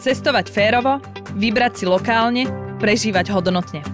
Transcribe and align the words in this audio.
Cestovať 0.00 0.48
férovo, 0.48 0.96
vybrať 1.36 1.72
si 1.76 1.84
lokálne, 1.84 2.48
prežívať 2.80 3.36
hodnotne. 3.36 3.84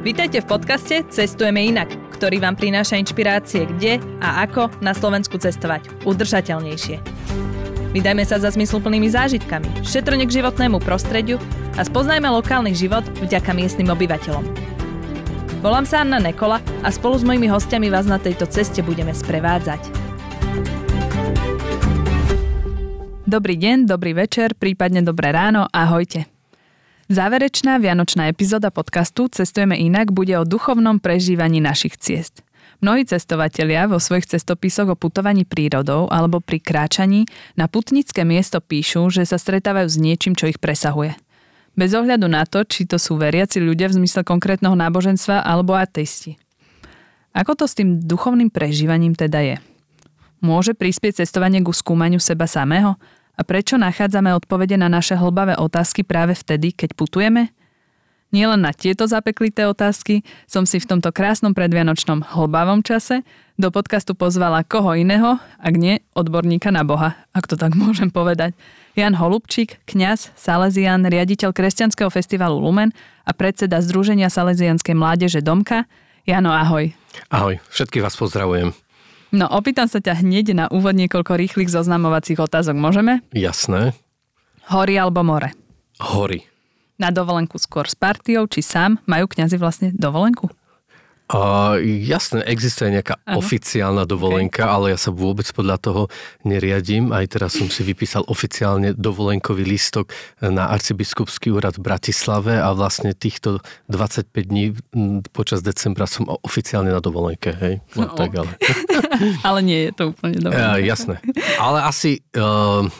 Vítajte 0.00 0.40
v 0.40 0.48
podcaste 0.48 1.04
Cestujeme 1.12 1.68
inak, 1.68 1.92
ktorý 2.16 2.40
vám 2.40 2.56
prináša 2.56 2.96
inšpirácie 2.96 3.68
kde 3.68 4.00
a 4.24 4.48
ako 4.48 4.72
na 4.80 4.96
Slovensku 4.96 5.36
cestovať 5.36 5.92
udržateľnejšie. 6.08 7.04
Vydajme 7.92 8.24
sa 8.24 8.40
za 8.40 8.48
zmysluplnými 8.48 9.12
zážitkami, 9.12 9.84
šetrne 9.84 10.24
k 10.24 10.40
životnému 10.40 10.80
prostrediu 10.80 11.36
a 11.76 11.84
spoznajme 11.84 12.32
lokálny 12.32 12.72
život 12.72 13.04
vďaka 13.20 13.52
miestnym 13.52 13.92
obyvateľom. 13.92 14.48
Volám 15.60 15.84
sa 15.84 16.00
Anna 16.00 16.16
Nekola 16.16 16.64
a 16.80 16.88
spolu 16.88 17.20
s 17.20 17.28
mojimi 17.28 17.52
hostiami 17.52 17.92
vás 17.92 18.08
na 18.08 18.16
tejto 18.16 18.48
ceste 18.48 18.80
budeme 18.80 19.12
sprevádzať. 19.12 19.99
Dobrý 23.30 23.54
deň, 23.54 23.86
dobrý 23.86 24.10
večer, 24.10 24.58
prípadne 24.58 25.06
dobré 25.06 25.30
ráno, 25.30 25.70
ahojte. 25.70 26.26
Záverečná 27.06 27.78
vianočná 27.78 28.26
epizóda 28.26 28.74
podcastu 28.74 29.30
Cestujeme 29.30 29.78
inak 29.78 30.10
bude 30.10 30.34
o 30.34 30.42
duchovnom 30.42 30.98
prežívaní 30.98 31.62
našich 31.62 31.94
ciest. 31.94 32.42
Mnohí 32.82 33.06
cestovatelia 33.06 33.86
vo 33.86 34.02
svojich 34.02 34.34
cestopisoch 34.34 34.90
o 34.90 34.98
putovaní 34.98 35.46
prírodou 35.46 36.10
alebo 36.10 36.42
pri 36.42 36.58
kráčaní 36.58 37.30
na 37.54 37.70
putnické 37.70 38.26
miesto 38.26 38.58
píšu, 38.58 39.14
že 39.14 39.22
sa 39.22 39.38
stretávajú 39.38 39.86
s 39.86 40.02
niečím, 40.02 40.34
čo 40.34 40.50
ich 40.50 40.58
presahuje. 40.58 41.14
Bez 41.78 41.94
ohľadu 41.94 42.26
na 42.26 42.42
to, 42.50 42.66
či 42.66 42.82
to 42.82 42.98
sú 42.98 43.14
veriaci 43.14 43.62
ľudia 43.62 43.94
v 43.94 44.02
zmysle 44.02 44.26
konkrétneho 44.26 44.74
náboženstva 44.74 45.46
alebo 45.46 45.78
ateisti. 45.78 46.34
Ako 47.30 47.54
to 47.54 47.70
s 47.70 47.78
tým 47.78 48.02
duchovným 48.02 48.50
prežívaním 48.50 49.14
teda 49.14 49.38
je? 49.38 49.56
Môže 50.42 50.74
prispieť 50.74 51.22
cestovanie 51.22 51.62
ku 51.62 51.70
skúmaniu 51.70 52.18
seba 52.18 52.50
samého? 52.50 52.98
A 53.40 53.42
prečo 53.42 53.80
nachádzame 53.80 54.36
odpovede 54.36 54.76
na 54.76 54.92
naše 54.92 55.16
hlbavé 55.16 55.56
otázky 55.56 56.04
práve 56.04 56.36
vtedy, 56.36 56.76
keď 56.76 56.92
putujeme? 56.92 57.48
Nielen 58.36 58.62
na 58.62 58.70
tieto 58.76 59.08
zapeklité 59.08 59.64
otázky 59.64 60.22
som 60.44 60.68
si 60.68 60.76
v 60.76 60.86
tomto 60.86 61.08
krásnom 61.10 61.56
predvianočnom 61.56 62.36
hlbavom 62.36 62.84
čase 62.84 63.24
do 63.56 63.72
podcastu 63.72 64.12
pozvala 64.12 64.60
koho 64.62 64.92
iného, 64.92 65.40
ak 65.56 65.74
nie 65.74 66.04
odborníka 66.12 66.68
na 66.68 66.84
Boha, 66.84 67.16
ak 67.32 67.48
to 67.48 67.56
tak 67.56 67.72
môžem 67.80 68.12
povedať. 68.12 68.52
Jan 68.92 69.16
Holubčík, 69.16 69.80
kňaz, 69.88 70.36
Salesian, 70.36 71.08
riaditeľ 71.08 71.56
Kresťanského 71.56 72.12
festivalu 72.12 72.60
Lumen 72.60 72.92
a 73.24 73.32
predseda 73.32 73.80
Združenia 73.80 74.28
Salesianskej 74.28 74.92
mládeže 74.92 75.40
Domka. 75.40 75.88
Jano, 76.28 76.52
ahoj. 76.52 76.92
Ahoj, 77.32 77.56
všetkých 77.72 78.04
vás 78.04 78.20
pozdravujem. 78.20 78.89
No, 79.30 79.46
opýtam 79.46 79.86
sa 79.86 80.02
ťa 80.02 80.26
hneď 80.26 80.58
na 80.58 80.66
úvod 80.66 80.98
niekoľko 80.98 81.38
rýchlych 81.38 81.70
zoznamovacích 81.70 82.42
otázok. 82.42 82.74
Môžeme? 82.74 83.22
Jasné. 83.30 83.94
Hory 84.66 84.98
alebo 84.98 85.22
more? 85.22 85.54
Hory. 86.02 86.50
Na 86.98 87.14
dovolenku 87.14 87.56
skôr 87.56 87.86
s 87.86 87.94
partiou 87.94 88.50
či 88.50 88.60
sám? 88.60 88.98
Majú 89.06 89.30
kňazi 89.30 89.56
vlastne 89.56 89.88
dovolenku? 89.94 90.50
Uh, 91.30 91.78
jasné, 92.02 92.42
existuje 92.42 92.90
nejaká 92.90 93.22
ano. 93.22 93.38
oficiálna 93.38 94.02
dovolenka, 94.02 94.66
okay. 94.66 94.74
ale 94.74 94.86
ja 94.90 94.98
sa 94.98 95.14
vôbec 95.14 95.46
podľa 95.54 95.78
toho 95.78 96.02
neriadím. 96.42 97.14
Aj 97.14 97.22
teraz 97.30 97.54
som 97.54 97.70
si 97.70 97.86
vypísal 97.86 98.26
oficiálne 98.26 98.98
dovolenkový 98.98 99.62
listok 99.62 100.10
na 100.42 100.66
arcibiskupský 100.74 101.54
úrad 101.54 101.78
v 101.78 101.86
Bratislave 101.86 102.58
a 102.58 102.74
vlastne 102.74 103.14
týchto 103.14 103.62
25 103.86 104.26
dní 104.50 104.74
počas 105.30 105.62
decembra 105.62 106.10
som 106.10 106.26
oficiálne 106.26 106.90
na 106.90 106.98
dovolenke. 106.98 107.54
Hej? 107.54 107.78
No, 107.94 108.10
no. 108.10 108.18
tak, 108.18 108.34
ale... 108.34 108.50
ale 109.46 109.58
nie 109.62 109.86
je 109.86 109.92
to 109.94 110.02
úplne 110.10 110.34
dobré. 110.42 110.58
Uh, 110.58 110.82
jasné. 110.82 111.22
Ale 111.62 111.86
asi... 111.86 112.26
Uh, 112.34 112.90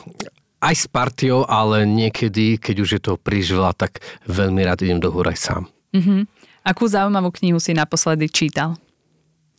aj 0.61 0.75
s 0.77 0.85
partiou, 0.85 1.41
ale 1.49 1.89
niekedy, 1.89 2.61
keď 2.61 2.75
už 2.85 2.89
je 2.93 3.01
to 3.01 3.17
príliš 3.17 3.57
veľa, 3.57 3.73
tak 3.73 3.97
veľmi 4.29 4.61
rád 4.61 4.85
idem 4.85 5.01
do 5.01 5.09
hôr 5.09 5.25
aj 5.25 5.41
sám. 5.41 5.63
Mm-hmm. 5.89 6.21
Akú 6.61 6.85
zaujímavú 6.85 7.33
knihu 7.41 7.57
si 7.57 7.73
naposledy 7.73 8.29
čítal? 8.29 8.77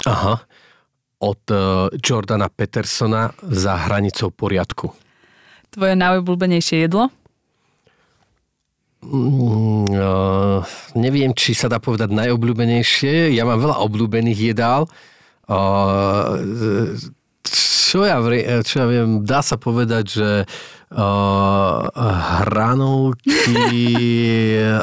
Aha, 0.07 0.39
od 1.19 1.43
uh, 1.51 1.91
Jordana 1.99 2.47
Petersona 2.47 3.35
za 3.43 3.75
hranicou 3.75 4.31
poriadku. 4.31 4.95
Tvoje 5.75 5.99
najobľúbenejšie 5.99 6.87
jedlo? 6.87 7.11
Mm, 9.03 9.91
uh, 9.99 10.63
neviem, 10.95 11.35
či 11.35 11.59
sa 11.59 11.67
dá 11.67 11.83
povedať 11.83 12.15
najobľúbenejšie. 12.15 13.35
Ja 13.35 13.43
mám 13.47 13.59
veľa 13.59 13.83
obľúbených 13.83 14.55
jedál. 14.55 14.87
Uh, 15.51 16.39
čo 17.43 18.07
ja, 18.07 18.23
čo 18.63 18.75
ja 18.79 18.87
viem, 18.87 19.27
dá 19.27 19.43
sa 19.43 19.59
povedať, 19.59 20.05
že 20.07 20.31
uh, 20.47 20.51
hranolky 22.43 23.33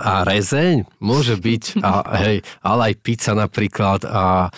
a 0.02 0.26
rezeň 0.26 0.86
môže 0.98 1.38
byť, 1.38 1.64
a, 1.86 1.92
hej, 2.26 2.38
ale 2.66 2.82
aj 2.90 2.94
pizza 3.06 3.38
napríklad 3.38 4.06
a 4.10 4.50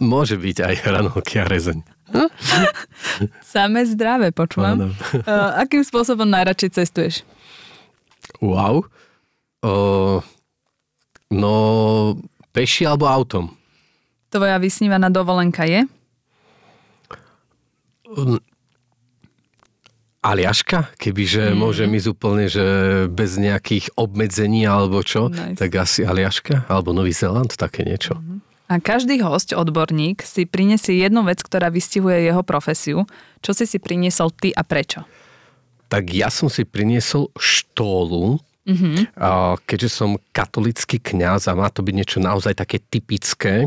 môže 0.00 0.36
byť 0.36 0.56
aj 0.60 0.74
hranolky 0.84 1.40
a 1.40 1.48
rezeň. 1.48 1.80
Samé 3.54 3.86
zdravé, 3.86 4.34
počúvam. 4.34 4.90
Uh, 5.14 5.62
akým 5.62 5.86
spôsobom 5.86 6.26
najradšej 6.26 6.70
cestuješ? 6.74 7.14
Wow. 8.42 8.86
Uh, 9.62 10.18
no, 11.30 11.52
peši 12.50 12.88
alebo 12.88 13.06
autom. 13.06 13.54
Tvoja 14.30 14.58
vysnívaná 14.58 15.10
dovolenka 15.10 15.66
je? 15.66 15.86
Aliaška, 20.20 20.92
kebyže 21.00 21.52
mm. 21.52 21.56
môžem 21.56 21.88
ísť 21.96 22.08
úplne, 22.12 22.44
že 22.44 22.64
bez 23.08 23.40
nejakých 23.40 23.88
obmedzení 23.96 24.68
alebo 24.68 25.00
čo, 25.00 25.32
nice. 25.32 25.56
tak 25.56 25.72
asi 25.80 26.04
Aliaška 26.04 26.68
alebo 26.68 26.92
Nový 26.92 27.16
Zeland, 27.16 27.56
také 27.56 27.88
niečo. 27.88 28.20
Mm. 28.20 28.44
A 28.70 28.78
každý 28.78 29.18
host, 29.24 29.50
odborník, 29.50 30.22
si 30.22 30.46
prinesie 30.46 31.02
jednu 31.02 31.26
vec, 31.26 31.42
ktorá 31.42 31.74
vystihuje 31.74 32.22
jeho 32.30 32.46
profesiu. 32.46 33.02
Čo 33.42 33.50
si 33.50 33.66
si 33.66 33.82
priniesol 33.82 34.30
ty 34.30 34.54
a 34.54 34.62
prečo? 34.62 35.02
Tak 35.90 36.06
ja 36.14 36.30
som 36.30 36.46
si 36.46 36.62
priniesol 36.62 37.34
štólu, 37.34 38.38
mm-hmm. 38.70 39.10
keďže 39.66 39.90
som 39.90 40.14
katolický 40.30 41.02
kňaz 41.02 41.50
a 41.50 41.58
má 41.58 41.66
to 41.66 41.82
byť 41.82 41.94
niečo 41.98 42.18
naozaj 42.22 42.54
také 42.54 42.78
typické, 42.78 43.66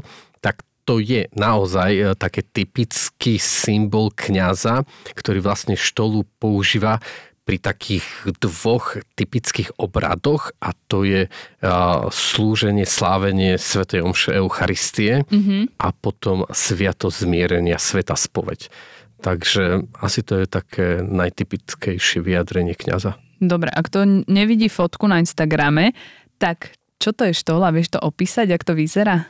to 0.83 0.99
je 0.99 1.27
naozaj 1.33 1.91
e, 1.91 2.03
také 2.19 2.43
typický 2.43 3.39
symbol 3.39 4.11
kňaza, 4.11 4.83
ktorý 5.15 5.39
vlastne 5.39 5.79
štolu 5.79 6.27
používa 6.37 6.99
pri 7.43 7.59
takých 7.59 8.07
dvoch 8.39 8.95
typických 9.19 9.75
obradoch 9.75 10.55
a 10.63 10.71
to 10.87 11.03
je 11.03 11.27
uh, 11.27 12.07
slúženie, 12.07 12.87
slávenie 12.87 13.59
Svetej 13.59 13.99
Omše 13.99 14.31
Eucharistie 14.39 15.27
mm-hmm. 15.27 15.75
a 15.75 15.91
potom 15.91 16.47
sviato 16.55 17.11
zmierenia, 17.11 17.75
Sveta 17.75 18.15
spoveď. 18.15 18.71
Takže 19.19 19.91
asi 19.99 20.23
to 20.23 20.39
je 20.39 20.47
také 20.47 21.03
najtypickejšie 21.03 22.23
vyjadrenie 22.23 22.79
kňaza. 22.79 23.19
Dobre, 23.43 23.75
ak 23.75 23.91
to 23.91 24.23
nevidí 24.31 24.71
fotku 24.71 25.11
na 25.11 25.19
Instagrame, 25.19 25.91
tak 26.39 26.79
čo 26.95 27.11
to 27.11 27.27
je 27.27 27.35
štola? 27.35 27.75
Vieš 27.75 27.95
to 27.95 27.99
opísať, 27.99 28.55
ak 28.55 28.63
to 28.63 28.71
vyzerá? 28.71 29.27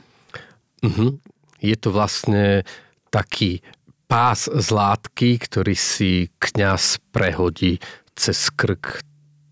Uh-huh 0.86 1.18
je 1.63 1.75
to 1.79 1.96
vlastne 1.96 2.68
taký 3.07 3.63
pás 4.12 4.51
z 4.51 4.68
látky, 4.68 5.40
ktorý 5.40 5.74
si 5.74 6.28
kňaz 6.38 7.00
prehodí 7.16 7.79
cez 8.13 8.51
krk. 8.51 9.00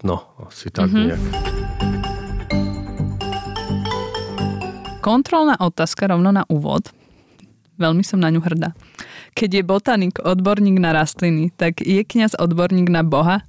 No, 0.03 0.35
asi 0.43 0.67
tak 0.69 0.91
mm-hmm. 0.91 1.07
nejak. 1.07 1.23
Kontrolná 5.01 5.57
otázka 5.57 6.05
rovno 6.11 6.29
na 6.29 6.45
úvod. 6.45 6.93
Veľmi 7.81 8.05
som 8.05 8.21
na 8.21 8.29
ňu 8.29 8.43
hrdá. 8.45 8.77
Keď 9.33 9.49
je 9.57 9.63
botanik 9.65 10.21
odborník 10.21 10.77
na 10.77 10.93
rastliny, 10.93 11.49
tak 11.55 11.81
je 11.81 12.05
kňaz 12.05 12.37
odborník 12.37 12.91
na 12.91 13.01
Boha? 13.01 13.41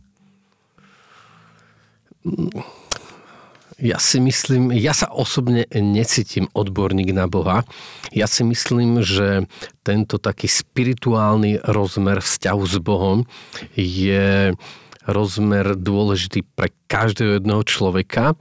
Ja 3.82 3.98
si 3.98 4.22
myslím, 4.22 4.70
ja 4.70 4.94
sa 4.94 5.10
osobne 5.10 5.66
necítim 5.74 6.46
odborník 6.54 7.10
na 7.10 7.26
Boha. 7.26 7.66
Ja 8.14 8.30
si 8.30 8.46
myslím, 8.46 9.02
že 9.02 9.50
tento 9.82 10.22
taký 10.22 10.46
spirituálny 10.46 11.66
rozmer 11.66 12.22
vzťahu 12.22 12.62
s 12.62 12.78
Bohom 12.78 13.26
je 13.74 14.54
rozmer 15.02 15.74
dôležitý 15.74 16.46
pre 16.54 16.70
každého 16.86 17.42
jedného 17.42 17.66
človeka. 17.66 18.38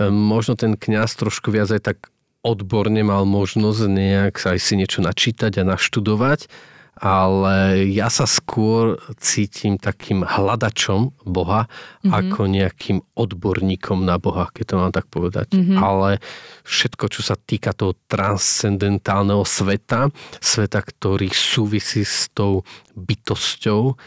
Možno 0.00 0.56
ten 0.56 0.80
kňaz 0.80 1.12
trošku 1.20 1.52
viac 1.52 1.68
aj 1.68 1.82
tak 1.84 1.98
odborne 2.40 3.04
mal 3.04 3.28
možnosť 3.28 3.84
nejak 3.84 4.48
aj 4.48 4.58
si 4.64 4.80
niečo 4.80 5.04
načítať 5.04 5.60
a 5.60 5.68
naštudovať, 5.68 6.48
ale 6.94 7.90
ja 7.90 8.06
sa 8.06 8.22
skôr 8.24 9.02
cítim 9.18 9.76
takým 9.76 10.22
hľadačom 10.22 11.26
Boha, 11.26 11.66
mm-hmm. 11.66 12.12
ako 12.14 12.40
nejakým 12.46 12.98
odborníkom 13.18 14.06
na 14.06 14.16
Boha, 14.22 14.46
keď 14.54 14.64
to 14.64 14.74
mám 14.78 14.92
tak 14.94 15.06
povedať. 15.10 15.52
Mm-hmm. 15.52 15.78
Ale 15.78 16.22
všetko, 16.62 17.04
čo 17.10 17.20
sa 17.26 17.34
týka 17.34 17.74
toho 17.74 17.98
transcendentálneho 18.06 19.42
sveta, 19.42 20.14
sveta, 20.38 20.80
ktorý 20.80 21.34
súvisí 21.34 22.06
s 22.06 22.30
tou 22.30 22.62
bytosťou 22.94 23.98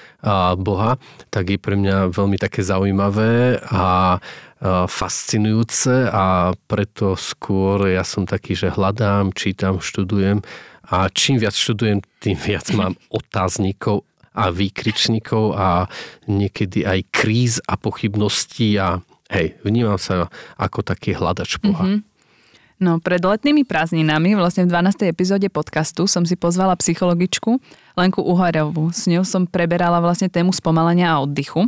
Boha, 0.56 0.92
tak 1.28 1.52
je 1.52 1.60
pre 1.60 1.76
mňa 1.76 2.16
veľmi 2.16 2.40
také 2.40 2.64
zaujímavé 2.64 3.60
a 3.68 4.18
fascinujúce 4.90 6.10
a 6.10 6.56
preto 6.66 7.14
skôr 7.14 7.94
ja 7.94 8.02
som 8.02 8.26
taký, 8.26 8.58
že 8.58 8.74
hľadám, 8.74 9.30
čítam, 9.38 9.78
študujem 9.78 10.42
a 10.88 11.12
čím 11.12 11.40
viac 11.40 11.56
študujem, 11.56 12.00
tým 12.24 12.38
viac 12.40 12.72
mám 12.72 12.96
otáznikov 13.12 14.08
a 14.38 14.54
výkričníkov 14.54 15.58
a 15.58 15.90
niekedy 16.30 16.86
aj 16.86 17.00
kríz 17.10 17.54
a 17.66 17.76
pochybností 17.76 18.78
a 18.78 19.02
hej, 19.34 19.58
vnímam 19.66 19.98
sa 19.98 20.30
ako 20.56 20.86
taký 20.86 21.18
hľadač 21.18 21.58
Boha. 21.60 21.84
Mm-hmm. 21.84 22.02
No, 22.78 23.02
pred 23.02 23.18
letnými 23.18 23.66
prázdninami, 23.66 24.38
vlastne 24.38 24.70
v 24.70 24.70
12. 24.70 25.10
epizóde 25.10 25.50
podcastu, 25.50 26.06
som 26.06 26.22
si 26.30 26.38
pozvala 26.38 26.78
psychologičku 26.78 27.58
Lenku 27.98 28.22
Uharovú. 28.22 28.94
S 28.94 29.10
ňou 29.10 29.26
som 29.26 29.50
preberala 29.50 29.98
vlastne 29.98 30.30
tému 30.30 30.54
spomalenia 30.54 31.18
a 31.18 31.26
oddychu. 31.26 31.66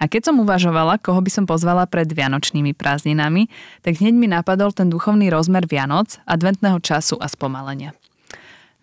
A 0.00 0.08
keď 0.08 0.32
som 0.32 0.40
uvažovala, 0.40 0.96
koho 1.04 1.20
by 1.20 1.28
som 1.28 1.44
pozvala 1.44 1.84
pred 1.84 2.08
vianočnými 2.08 2.72
prázdninami, 2.72 3.52
tak 3.84 4.00
hneď 4.00 4.14
mi 4.16 4.24
napadol 4.24 4.72
ten 4.72 4.88
duchovný 4.88 5.28
rozmer 5.28 5.68
Vianoc, 5.68 6.16
adventného 6.24 6.80
času 6.80 7.20
a 7.20 7.28
spomalenia. 7.28 7.92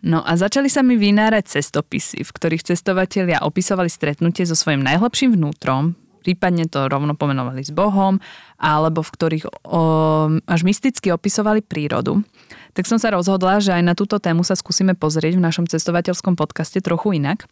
No 0.03 0.21
a 0.21 0.35
začali 0.35 0.67
sa 0.69 0.83
mi 0.83 0.99
vynárať 0.99 1.59
cestopisy, 1.59 2.27
v 2.27 2.31
ktorých 2.35 2.65
cestovatelia 2.67 3.41
opisovali 3.41 3.89
stretnutie 3.89 4.43
so 4.43 4.53
svojím 4.53 4.85
najhlbším 4.85 5.33
vnútrom, 5.33 5.95
prípadne 6.25 6.65
to 6.65 6.89
rovno 6.89 7.13
pomenovali 7.13 7.61
s 7.61 7.69
Bohom, 7.69 8.17
alebo 8.57 9.05
v 9.05 9.13
ktorých 9.13 9.45
o, 9.45 9.81
až 10.49 10.61
mysticky 10.65 11.13
opisovali 11.13 11.61
prírodu. 11.61 12.25
Tak 12.73 12.89
som 12.89 12.97
sa 12.97 13.13
rozhodla, 13.13 13.61
že 13.61 13.77
aj 13.77 13.83
na 13.85 13.93
túto 13.93 14.17
tému 14.17 14.41
sa 14.41 14.57
skúsime 14.57 14.97
pozrieť 14.97 15.37
v 15.37 15.45
našom 15.45 15.69
cestovateľskom 15.69 16.33
podcaste 16.33 16.81
trochu 16.81 17.21
inak. 17.21 17.45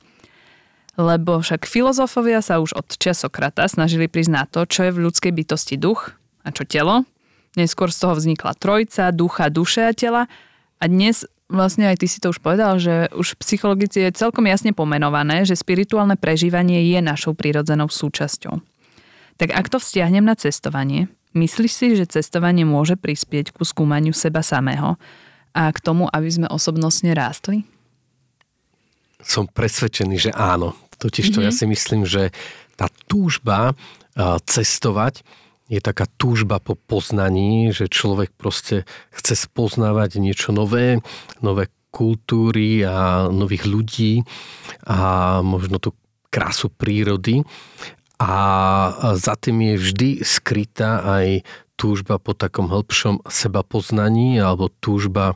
Lebo 0.98 1.42
však 1.42 1.70
filozofovia 1.70 2.42
sa 2.42 2.62
už 2.62 2.74
od 2.74 2.86
čia 2.98 3.14
Sokrata 3.14 3.66
snažili 3.70 4.10
prísť 4.10 4.32
na 4.34 4.44
to, 4.50 4.66
čo 4.66 4.90
je 4.90 4.92
v 4.94 5.10
ľudskej 5.10 5.32
bytosti 5.34 5.78
duch 5.78 6.14
a 6.42 6.50
čo 6.50 6.66
telo. 6.66 7.06
Neskôr 7.54 7.94
z 7.94 7.98
toho 8.02 8.14
vznikla 8.18 8.58
trojca, 8.58 9.14
ducha, 9.14 9.50
duše 9.54 9.86
a 9.86 9.94
tela. 9.94 10.26
A 10.82 10.86
dnes 10.90 11.26
vlastne 11.52 11.90
aj 11.90 12.04
ty 12.04 12.08
si 12.08 12.20
to 12.24 12.32
už 12.32 12.40
povedal, 12.40 12.80
že 12.80 13.12
už 13.14 13.40
psychologici 13.42 14.04
je 14.04 14.16
celkom 14.16 14.48
jasne 14.48 14.72
pomenované, 14.72 15.44
že 15.44 15.60
spirituálne 15.60 16.16
prežívanie 16.16 16.82
je 16.92 17.00
našou 17.04 17.36
prírodzenou 17.36 17.88
súčasťou. 17.92 18.60
Tak 19.38 19.50
ak 19.50 19.68
to 19.72 19.78
vzťahnem 19.82 20.24
na 20.24 20.38
cestovanie, 20.38 21.10
myslíš 21.34 21.72
si, 21.74 21.88
že 21.98 22.06
cestovanie 22.10 22.64
môže 22.64 22.94
prispieť 22.94 23.54
ku 23.54 23.66
skúmaniu 23.66 24.14
seba 24.14 24.46
samého 24.46 24.96
a 25.54 25.70
k 25.70 25.80
tomu, 25.82 26.10
aby 26.10 26.30
sme 26.30 26.48
osobnostne 26.50 27.14
rástli? 27.18 27.66
Som 29.24 29.50
presvedčený, 29.50 30.30
že 30.30 30.32
áno. 30.34 30.78
Totiž 31.02 31.34
to 31.34 31.42
mm-hmm. 31.42 31.48
ja 31.48 31.52
si 31.52 31.66
myslím, 31.66 32.02
že 32.06 32.30
tá 32.78 32.90
túžba 33.10 33.74
cestovať 34.46 35.26
je 35.72 35.80
taká 35.80 36.06
túžba 36.20 36.60
po 36.60 36.76
poznaní, 36.76 37.72
že 37.72 37.88
človek 37.88 38.36
proste 38.36 38.84
chce 39.16 39.48
spoznávať 39.48 40.20
niečo 40.20 40.52
nové, 40.52 41.00
nové 41.40 41.72
kultúry 41.94 42.84
a 42.84 43.30
nových 43.30 43.70
ľudí 43.70 44.14
a 44.84 45.40
možno 45.46 45.78
tú 45.78 45.94
krásu 46.34 46.68
prírody. 46.74 47.46
A 48.18 48.34
za 49.20 49.36
tým 49.38 49.74
je 49.74 49.76
vždy 49.78 50.10
skrytá 50.26 51.06
aj 51.06 51.46
túžba 51.76 52.22
po 52.22 52.34
takom 52.38 52.70
hĺbšom 52.70 53.26
seba 53.28 53.66
poznaní 53.66 54.40
alebo 54.40 54.72
túžba 54.80 55.36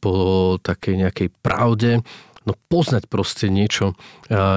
po 0.00 0.56
takej 0.60 1.06
nejakej 1.06 1.28
pravde, 1.40 2.02
no 2.44 2.52
poznať 2.68 3.08
proste 3.08 3.48
niečo, 3.48 3.96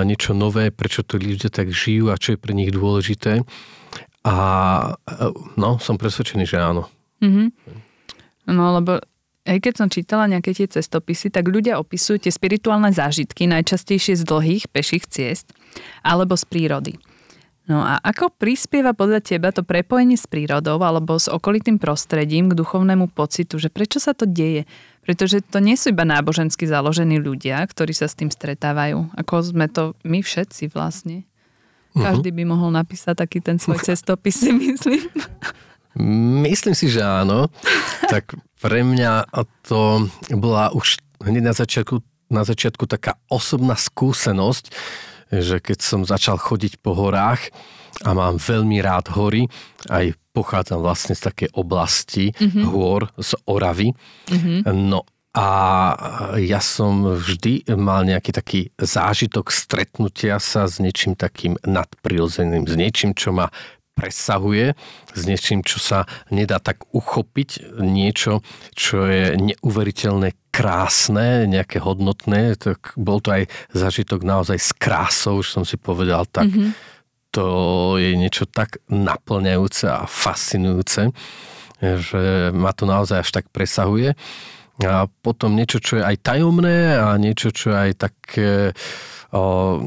niečo 0.04 0.32
nové, 0.36 0.72
prečo 0.72 1.04
to 1.04 1.20
ľudia 1.20 1.52
tak 1.52 1.72
žijú 1.72 2.12
a 2.12 2.20
čo 2.20 2.36
je 2.36 2.42
pre 2.42 2.52
nich 2.52 2.72
dôležité. 2.74 3.48
A 4.28 4.36
no, 5.56 5.80
som 5.80 5.96
presvedčený, 5.96 6.44
že 6.44 6.60
áno. 6.60 6.92
Mm-hmm. 7.24 7.48
No, 8.52 8.76
lebo 8.76 9.00
aj 9.48 9.58
keď 9.64 9.74
som 9.80 9.88
čítala 9.88 10.28
nejaké 10.28 10.52
tie 10.52 10.68
cestopisy, 10.68 11.32
tak 11.32 11.48
ľudia 11.48 11.80
opisujú 11.80 12.28
tie 12.28 12.32
spirituálne 12.36 12.92
zážitky 12.92 13.48
najčastejšie 13.48 14.20
z 14.20 14.24
dlhých 14.28 14.68
peších 14.68 15.08
ciest 15.08 15.56
alebo 16.04 16.36
z 16.36 16.44
prírody. 16.44 16.94
No 17.68 17.84
a 17.84 18.00
ako 18.00 18.32
prispieva 18.32 18.96
podľa 18.96 19.20
teba 19.20 19.52
to 19.52 19.60
prepojenie 19.60 20.16
s 20.16 20.24
prírodou 20.24 20.80
alebo 20.80 21.20
s 21.20 21.28
okolitým 21.28 21.80
prostredím 21.80 22.48
k 22.48 22.56
duchovnému 22.56 23.12
pocitu, 23.12 23.60
že 23.60 23.68
prečo 23.68 24.00
sa 24.00 24.16
to 24.16 24.24
deje? 24.24 24.64
Pretože 25.04 25.44
to 25.44 25.60
nie 25.60 25.76
sú 25.76 25.92
iba 25.92 26.08
nábožensky 26.08 26.64
založení 26.64 27.20
ľudia, 27.20 27.60
ktorí 27.68 27.92
sa 27.92 28.08
s 28.08 28.16
tým 28.16 28.32
stretávajú, 28.32 29.12
ako 29.16 29.34
sme 29.44 29.68
to 29.68 29.96
my 30.08 30.24
všetci 30.24 30.72
vlastne. 30.72 31.28
Mhm. 31.98 32.06
Každý 32.06 32.30
by 32.30 32.44
mohol 32.46 32.70
napísať 32.72 33.26
taký 33.26 33.42
ten 33.42 33.58
svoj 33.58 33.82
cestopis, 33.88 34.38
si 34.38 34.54
myslím. 34.54 35.02
Myslím 36.46 36.78
si, 36.78 36.94
že 36.94 37.02
áno. 37.02 37.50
Tak 38.06 38.38
pre 38.62 38.86
mňa 38.86 39.26
to 39.66 40.06
bola 40.38 40.70
už 40.78 41.02
hneď 41.26 41.44
na 41.44 41.54
začiatku, 41.58 42.06
na 42.30 42.46
začiatku 42.46 42.86
taká 42.86 43.18
osobná 43.34 43.74
skúsenosť, 43.74 44.70
že 45.34 45.58
keď 45.58 45.78
som 45.82 46.06
začal 46.06 46.38
chodiť 46.38 46.80
po 46.86 46.94
horách 46.94 47.50
a 48.06 48.14
mám 48.14 48.38
veľmi 48.38 48.78
rád 48.78 49.10
hory, 49.18 49.50
aj 49.90 50.14
pochádzam 50.38 50.86
vlastne 50.86 51.18
z 51.18 51.34
takej 51.34 51.50
oblasti 51.58 52.30
mm-hmm. 52.38 52.64
hôr, 52.70 53.10
z 53.18 53.34
Oravy, 53.50 53.90
mm-hmm. 54.30 54.70
no 54.70 55.02
a 55.38 55.50
ja 56.42 56.58
som 56.58 57.14
vždy 57.14 57.70
mal 57.78 58.02
nejaký 58.02 58.32
taký 58.34 58.62
zážitok 58.82 59.54
stretnutia 59.54 60.42
sa 60.42 60.66
s 60.66 60.82
niečím 60.82 61.14
takým 61.14 61.62
nadprirodzeným, 61.62 62.66
s 62.66 62.74
niečím, 62.74 63.14
čo 63.14 63.38
ma 63.38 63.54
presahuje, 63.94 64.74
s 65.14 65.22
niečím, 65.30 65.62
čo 65.62 65.78
sa 65.78 66.10
nedá 66.34 66.58
tak 66.58 66.90
uchopiť, 66.90 67.78
niečo, 67.78 68.42
čo 68.74 69.06
je 69.06 69.38
neuveriteľné 69.38 70.34
krásne, 70.50 71.46
nejaké 71.46 71.86
hodnotné, 71.86 72.58
tak 72.58 72.98
bol 72.98 73.22
to 73.22 73.38
aj 73.38 73.44
zážitok 73.78 74.26
naozaj 74.26 74.58
s 74.58 74.74
krásou, 74.74 75.46
už 75.46 75.54
som 75.54 75.62
si 75.62 75.78
povedal, 75.78 76.26
tak 76.26 76.50
mm-hmm. 76.50 76.74
to 77.30 77.48
je 78.02 78.18
niečo 78.18 78.50
tak 78.50 78.82
naplňajúce 78.90 79.86
a 79.86 80.10
fascinujúce, 80.10 81.14
že 81.78 82.50
ma 82.58 82.74
to 82.74 82.90
naozaj 82.90 83.22
až 83.22 83.30
tak 83.30 83.54
presahuje 83.54 84.18
a 84.86 85.10
potom 85.26 85.58
niečo, 85.58 85.82
čo 85.82 85.98
je 85.98 86.04
aj 86.06 86.22
tajomné 86.22 87.02
a 87.02 87.18
niečo, 87.18 87.50
čo 87.50 87.74
je 87.74 87.78
aj 87.90 87.92
také 87.98 88.50
o, 89.34 89.82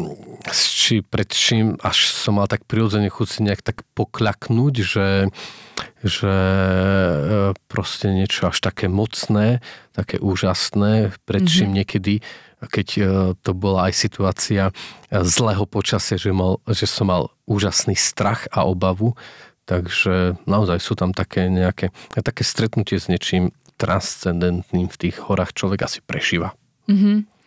či 0.50 1.06
pred 1.06 1.30
čím 1.30 1.78
až 1.78 2.10
som 2.10 2.42
mal 2.42 2.50
tak 2.50 2.66
prirodzene 2.66 3.06
chuť 3.06 3.28
si 3.30 3.40
nejak 3.46 3.62
tak 3.62 3.86
pokľaknúť, 3.94 4.74
že, 4.82 5.30
že 6.02 6.34
e, 6.34 7.54
proste 7.70 8.10
niečo 8.10 8.50
až 8.50 8.58
také 8.58 8.90
mocné, 8.90 9.62
také 9.94 10.18
úžasné, 10.18 11.14
pred 11.22 11.46
mhm. 11.46 11.50
čím 11.50 11.60
mm-hmm. 11.70 11.78
niekedy 11.78 12.14
keď 12.60 12.88
e, 12.98 13.02
to 13.40 13.56
bola 13.56 13.88
aj 13.88 13.94
situácia 13.96 14.68
e, 14.68 14.72
zlého 15.24 15.64
počasia, 15.64 16.20
že, 16.20 16.34
mal, 16.34 16.60
že 16.68 16.84
som 16.84 17.08
mal 17.08 17.32
úžasný 17.48 17.96
strach 17.96 18.52
a 18.52 18.68
obavu, 18.68 19.16
takže 19.64 20.36
naozaj 20.44 20.82
sú 20.82 20.98
tam 20.98 21.14
také 21.14 21.46
nejaké 21.46 21.94
také 22.20 22.42
stretnutie 22.42 22.98
s 22.98 23.06
niečím 23.06 23.54
transcendentným 23.80 24.92
v 24.92 25.00
tých 25.08 25.16
horách 25.24 25.56
človek 25.56 25.88
asi 25.88 26.04
prežíva. 26.04 26.52
Mm-hmm. 26.84 27.40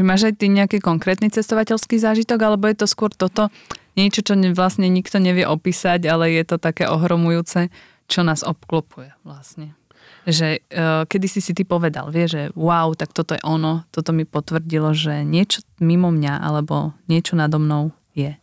Máš 0.00 0.32
aj 0.32 0.34
ty 0.40 0.46
nejaký 0.48 0.78
konkrétny 0.80 1.28
cestovateľský 1.28 2.00
zážitok, 2.00 2.40
alebo 2.40 2.70
je 2.70 2.78
to 2.78 2.86
skôr 2.88 3.12
toto 3.12 3.52
niečo, 3.98 4.24
čo 4.24 4.38
vlastne 4.56 4.88
nikto 4.88 5.20
nevie 5.20 5.44
opísať, 5.44 6.08
ale 6.08 6.32
je 6.32 6.44
to 6.46 6.56
také 6.56 6.88
ohromujúce, 6.88 7.68
čo 8.08 8.20
nás 8.24 8.40
obklopuje 8.40 9.12
vlastne. 9.26 9.76
Že 10.24 10.64
uh, 10.72 11.04
kedy 11.04 11.26
si 11.28 11.40
si 11.44 11.52
ty 11.52 11.68
povedal, 11.68 12.08
vie, 12.08 12.24
že 12.24 12.42
wow, 12.56 12.96
tak 12.96 13.12
toto 13.12 13.36
je 13.36 13.42
ono, 13.44 13.84
toto 13.92 14.16
mi 14.16 14.24
potvrdilo, 14.24 14.96
že 14.96 15.20
niečo 15.26 15.60
mimo 15.84 16.08
mňa 16.08 16.40
alebo 16.40 16.96
niečo 17.10 17.36
nado 17.36 17.60
mnou 17.60 17.92
je. 18.16 18.36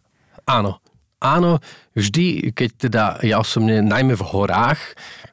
Áno, 0.45 0.77
áno, 1.21 1.59
vždy, 1.97 2.53
keď 2.53 2.69
teda 2.77 3.03
ja 3.25 3.41
osobne, 3.41 3.81
najmä 3.81 4.13
v 4.13 4.27
horách, 4.27 4.79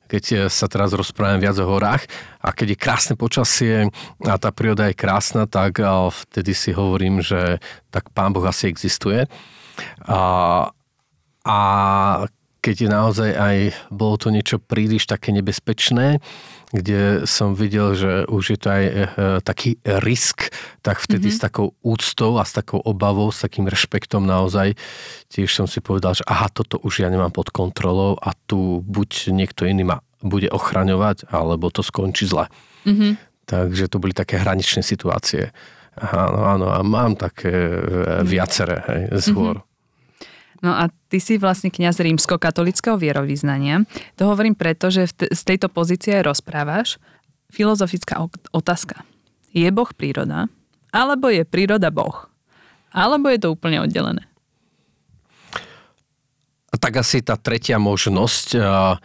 keď 0.08 0.24
eh, 0.32 0.38
sa 0.52 0.66
teraz 0.70 0.92
rozprávam 0.94 1.40
viac 1.40 1.56
o 1.58 1.66
horách 1.66 2.06
a 2.40 2.52
keď 2.52 2.76
je 2.76 2.82
krásne 2.82 3.14
počasie 3.16 3.88
a 4.24 4.34
tá 4.36 4.54
príroda 4.54 4.88
je 4.88 4.96
krásna, 4.96 5.48
tak 5.48 5.80
eh, 5.80 5.88
vtedy 5.88 6.52
si 6.54 6.70
hovorím, 6.70 7.20
že 7.24 7.58
tak 7.90 8.12
Pán 8.14 8.32
Boh 8.32 8.44
asi 8.44 8.70
existuje. 8.70 9.26
A, 10.06 10.20
a 11.42 11.58
keď 12.64 12.88
naozaj 12.88 13.30
aj 13.36 13.56
bolo 13.92 14.16
to 14.16 14.32
niečo 14.32 14.56
príliš 14.56 15.04
také 15.04 15.36
nebezpečné, 15.36 16.24
kde 16.72 17.28
som 17.28 17.52
videl, 17.52 17.92
že 17.92 18.24
už 18.24 18.56
je 18.56 18.58
to 18.58 18.68
aj 18.72 18.84
e, 18.88 18.94
taký 19.44 19.76
risk, 20.00 20.48
tak 20.80 20.96
vtedy 20.96 21.28
mm-hmm. 21.28 21.44
s 21.44 21.44
takou 21.44 21.76
úctou 21.84 22.40
a 22.40 22.48
s 22.48 22.56
takou 22.56 22.80
obavou, 22.80 23.28
s 23.28 23.44
takým 23.44 23.68
rešpektom 23.68 24.24
naozaj, 24.24 24.80
tiež 25.28 25.52
som 25.52 25.68
si 25.68 25.84
povedal, 25.84 26.16
že 26.16 26.24
aha, 26.24 26.48
toto 26.48 26.80
už 26.80 27.04
ja 27.04 27.12
nemám 27.12 27.36
pod 27.36 27.52
kontrolou 27.52 28.16
a 28.16 28.32
tu 28.48 28.80
buď 28.80 29.36
niekto 29.36 29.68
iný 29.68 29.84
ma 29.84 30.00
bude 30.24 30.48
ochraňovať, 30.48 31.28
alebo 31.28 31.68
to 31.68 31.84
skončí 31.84 32.24
zle. 32.24 32.48
Mm-hmm. 32.88 33.12
Takže 33.44 33.92
to 33.92 34.00
boli 34.00 34.16
také 34.16 34.40
hraničné 34.40 34.80
situácie. 34.80 35.52
Áno, 36.00 36.48
áno, 36.48 36.66
a 36.72 36.80
mám 36.80 37.12
také 37.12 37.52
e, 37.52 38.24
viaceré 38.24 38.80
hej, 38.88 39.02
z 39.20 39.26
hôr. 39.36 39.60
Mm-hmm. 39.60 39.73
No 40.64 40.72
a 40.72 40.88
ty 41.12 41.20
si 41.20 41.36
vlastne 41.36 41.68
kňaz 41.68 42.00
rímsko-katolického 42.00 42.96
vierovýznania. 42.96 43.84
To 44.16 44.32
hovorím 44.32 44.56
preto, 44.56 44.88
že 44.88 45.12
z 45.12 45.42
tejto 45.44 45.68
pozície 45.68 46.16
rozprávaš. 46.24 46.96
Filozofická 47.52 48.24
otázka. 48.48 49.04
Je 49.52 49.68
Boh 49.68 49.92
príroda? 49.92 50.48
Alebo 50.88 51.28
je 51.28 51.44
príroda 51.44 51.92
Boh? 51.92 52.32
Alebo 52.96 53.28
je 53.28 53.44
to 53.44 53.52
úplne 53.52 53.84
oddelené? 53.84 54.24
Tak 56.74 57.00
asi 57.00 57.20
tá 57.20 57.36
tretia 57.36 57.76
možnosť 57.78 58.46
a, 58.60 58.98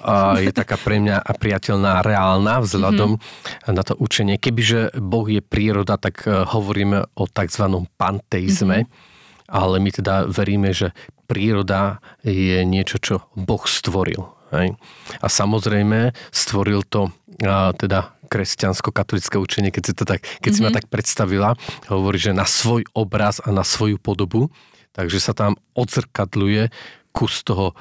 a 0.00 0.14
je 0.40 0.50
taká 0.50 0.80
pre 0.80 1.00
mňa 1.00 1.22
priateľná, 1.38 2.02
reálna 2.04 2.60
vzhľadom 2.60 3.16
mm-hmm. 3.16 3.72
na 3.72 3.82
to 3.84 3.94
učenie. 4.00 4.40
Kebyže 4.40 4.96
Boh 4.96 5.28
je 5.28 5.40
príroda, 5.40 5.96
tak 5.96 6.26
e, 6.26 6.44
hovoríme 6.44 7.04
o 7.16 7.24
tzv. 7.28 7.64
panteizme. 8.00 8.88
Mm-hmm 8.88 9.14
ale 9.46 9.78
my 9.78 9.90
teda 9.90 10.26
veríme, 10.26 10.70
že 10.74 10.94
príroda 11.26 11.98
je 12.22 12.62
niečo, 12.62 12.98
čo 13.02 13.14
Boh 13.34 13.62
stvoril. 13.66 14.30
Hej. 14.54 14.78
A 15.18 15.26
samozrejme 15.26 16.14
stvoril 16.30 16.86
to 16.86 17.10
a, 17.42 17.74
teda 17.74 18.14
kresťansko-katolické 18.30 19.38
učenie, 19.38 19.70
keď 19.74 19.82
si, 19.82 19.92
to 19.94 20.06
tak, 20.06 20.22
keď 20.22 20.50
mm-hmm. 20.50 20.54
si 20.54 20.60
ma 20.66 20.70
mhm. 20.70 20.76
tak 20.78 20.86
predstavila, 20.90 21.50
hovorí, 21.90 22.18
že 22.18 22.34
na 22.34 22.46
svoj 22.46 22.86
obraz 22.94 23.42
a 23.42 23.50
na 23.50 23.66
svoju 23.66 23.98
podobu, 23.98 24.50
takže 24.94 25.18
sa 25.18 25.34
tam 25.34 25.58
odzrkadluje 25.74 26.70
kus 27.10 27.42
toho 27.42 27.74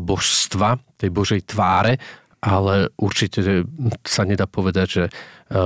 božstva, 0.00 0.80
tej 0.96 1.10
Božej 1.12 1.40
tváre 1.44 2.00
ale 2.40 2.88
určite 2.96 3.68
sa 4.04 4.24
nedá 4.24 4.48
povedať, 4.48 4.88
že 4.88 5.04
e, 5.06 5.12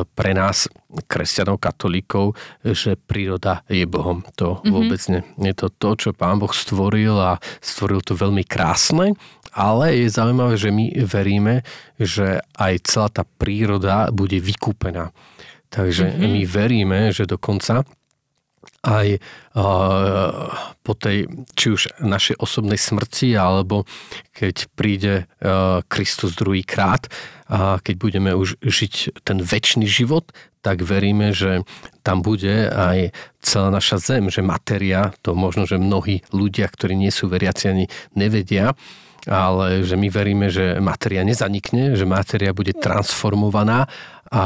pre 0.03 0.35
nás, 0.35 0.67
kresťanov, 1.07 1.63
katolíkov, 1.63 2.35
že 2.67 2.99
príroda 2.99 3.63
je 3.71 3.87
Bohom. 3.87 4.27
To 4.43 4.59
mm-hmm. 4.59 4.73
vôbec 4.75 5.01
nie. 5.07 5.23
Je 5.39 5.55
to 5.55 5.71
to, 5.71 5.91
čo 5.95 6.11
Pán 6.11 6.43
Boh 6.43 6.51
stvoril 6.51 7.15
a 7.15 7.39
stvoril 7.63 8.03
to 8.03 8.19
veľmi 8.19 8.43
krásne, 8.43 9.15
ale 9.55 9.95
je 9.95 10.11
zaujímavé, 10.11 10.55
že 10.59 10.75
my 10.75 10.87
veríme, 11.07 11.63
že 11.95 12.43
aj 12.59 12.91
celá 12.91 13.09
tá 13.09 13.23
príroda 13.23 14.11
bude 14.11 14.43
vykúpená. 14.43 15.15
Takže 15.71 16.11
mm-hmm. 16.11 16.31
my 16.31 16.43
veríme, 16.43 17.01
že 17.15 17.27
dokonca 17.27 17.87
aj 18.85 19.19
po 20.85 20.93
tej, 20.93 21.25
či 21.57 21.67
už 21.73 21.83
našej 22.05 22.37
osobnej 22.37 22.77
smrti, 22.77 23.33
alebo 23.33 23.89
keď 24.37 24.69
príde 24.77 25.15
Kristus 25.89 26.37
druhý 26.37 26.61
krát, 26.63 27.09
a 27.45 27.77
keď 27.81 27.95
budeme 28.01 28.31
už 28.33 28.57
žiť 28.61 29.21
ten 29.21 29.41
väčší 29.41 29.85
život, 29.85 30.33
tak 30.65 30.81
veríme, 30.81 31.37
že 31.37 31.61
tam 32.01 32.25
bude 32.25 32.73
aj 32.73 33.13
celá 33.45 33.69
naša 33.69 34.01
zem, 34.01 34.33
že 34.33 34.41
matéria, 34.41 35.13
to 35.21 35.37
možno, 35.37 35.69
že 35.69 35.77
mnohí 35.77 36.25
ľudia, 36.33 36.65
ktorí 36.73 36.97
nie 36.97 37.13
sú 37.13 37.29
veriaci 37.29 37.69
ani 37.69 37.85
nevedia, 38.17 38.73
ale 39.29 39.85
že 39.85 39.97
my 39.97 40.09
veríme, 40.09 40.49
že 40.49 40.81
matéria 40.81 41.25
nezanikne, 41.25 41.97
že 41.97 42.09
matéria 42.09 42.57
bude 42.57 42.73
transformovaná 42.77 43.89
a 44.33 44.45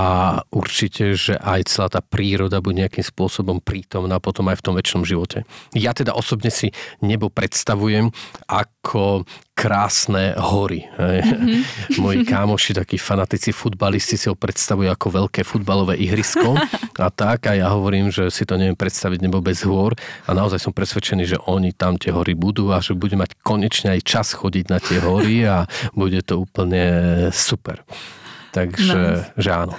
určite, 0.51 1.15
že 1.15 1.39
aj 1.39 1.71
celá 1.71 1.89
tá 1.89 2.01
príroda 2.03 2.59
bude 2.59 2.83
nejakým 2.83 3.05
spôsobom 3.05 3.63
prítomná 3.63 4.19
potom 4.19 4.51
aj 4.51 4.59
v 4.59 4.65
tom 4.65 4.75
väčšnom 4.75 5.05
živote. 5.07 5.47
Ja 5.75 5.95
teda 5.95 6.15
osobne 6.15 6.51
si 6.51 6.75
nebo 6.99 7.31
predstavujem 7.31 8.11
ako 8.51 9.27
krásne 9.59 10.39
hory. 10.39 10.87
Mm-hmm. 10.95 11.99
Moji 11.99 12.23
kámoši, 12.23 12.79
takí 12.79 12.95
fanatici 12.95 13.51
futbalisti 13.51 14.15
si 14.15 14.31
ho 14.31 14.39
predstavujú 14.39 14.87
ako 14.87 15.27
veľké 15.27 15.43
futbalové 15.43 15.99
ihrisko 15.99 16.55
a 17.03 17.09
tak 17.11 17.51
a 17.51 17.59
ja 17.59 17.67
hovorím, 17.75 18.15
že 18.15 18.31
si 18.31 18.47
to 18.47 18.55
neviem 18.55 18.79
predstaviť 18.79 19.19
nebo 19.19 19.43
bez 19.43 19.67
hôr 19.67 19.99
a 20.27 20.31
naozaj 20.31 20.63
som 20.63 20.71
presvedčený, 20.71 21.25
že 21.27 21.43
oni 21.51 21.75
tam 21.75 21.99
tie 21.99 22.15
hory 22.15 22.39
budú 22.39 22.71
a 22.71 22.79
že 22.79 22.95
bude 22.95 23.19
mať 23.19 23.35
konečne 23.43 23.99
aj 23.99 24.07
čas 24.07 24.31
chodiť 24.31 24.65
na 24.71 24.79
tie 24.79 25.03
hory 25.03 25.43
a 25.43 25.67
bude 25.91 26.23
to 26.23 26.39
úplne 26.39 26.87
super. 27.35 27.83
Takže, 28.59 28.99
no. 28.99 29.39
že 29.39 29.51
áno. 29.55 29.75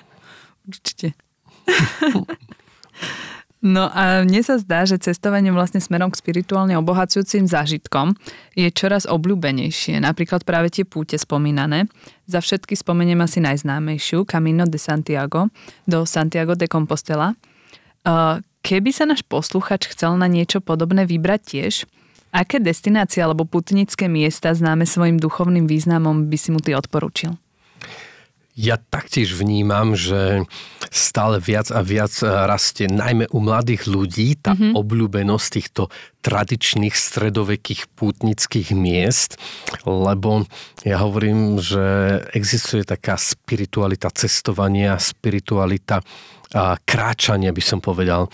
Určite. 0.70 1.14
No 3.60 3.92
a 3.92 4.24
mne 4.24 4.40
sa 4.40 4.56
zdá, 4.56 4.88
že 4.88 4.96
cestovanie 4.96 5.52
vlastne 5.52 5.84
smerom 5.84 6.08
k 6.08 6.16
spirituálne 6.16 6.80
obohacujúcim 6.80 7.44
zážitkom 7.44 8.16
je 8.56 8.72
čoraz 8.72 9.04
obľúbenejšie. 9.04 10.00
Napríklad 10.00 10.48
práve 10.48 10.72
tie 10.72 10.88
púte 10.88 11.20
spomínané. 11.20 11.84
Za 12.24 12.40
všetky 12.40 12.72
spomeniem 12.72 13.20
asi 13.20 13.44
najznámejšiu, 13.44 14.24
Camino 14.24 14.64
de 14.64 14.80
Santiago, 14.80 15.52
do 15.84 16.08
Santiago 16.08 16.56
de 16.56 16.72
Compostela. 16.72 17.36
Keby 18.64 18.90
sa 18.96 19.04
náš 19.04 19.20
posluchač 19.28 19.92
chcel 19.92 20.16
na 20.16 20.24
niečo 20.24 20.64
podobné 20.64 21.04
vybrať 21.04 21.40
tiež, 21.44 21.74
aké 22.32 22.64
destinácie 22.64 23.20
alebo 23.20 23.44
putnické 23.44 24.08
miesta 24.08 24.56
známe 24.56 24.88
svojim 24.88 25.20
duchovným 25.20 25.68
významom 25.68 26.32
by 26.32 26.36
si 26.40 26.48
mu 26.48 26.64
ty 26.64 26.72
odporúčil? 26.72 27.36
Ja 28.58 28.76
taktiež 28.76 29.32
vnímam, 29.38 29.94
že 29.94 30.44
stále 30.90 31.38
viac 31.38 31.70
a 31.70 31.80
viac 31.86 32.12
rastie 32.22 32.90
najmä 32.90 33.30
u 33.30 33.38
mladých 33.38 33.86
ľudí 33.86 34.36
tá 34.36 34.52
mm-hmm. 34.52 34.74
obľúbenosť 34.74 35.48
týchto 35.54 35.88
tradičných 36.20 36.92
stredovekých 36.92 37.88
pútnických 37.94 38.74
miest, 38.76 39.40
lebo 39.86 40.44
ja 40.82 41.00
hovorím, 41.00 41.62
že 41.62 41.80
existuje 42.34 42.84
taká 42.84 43.16
spiritualita 43.16 44.10
cestovania, 44.12 44.98
spiritualita 44.98 46.02
kráčania, 46.84 47.54
by 47.54 47.62
som 47.62 47.78
povedal 47.78 48.26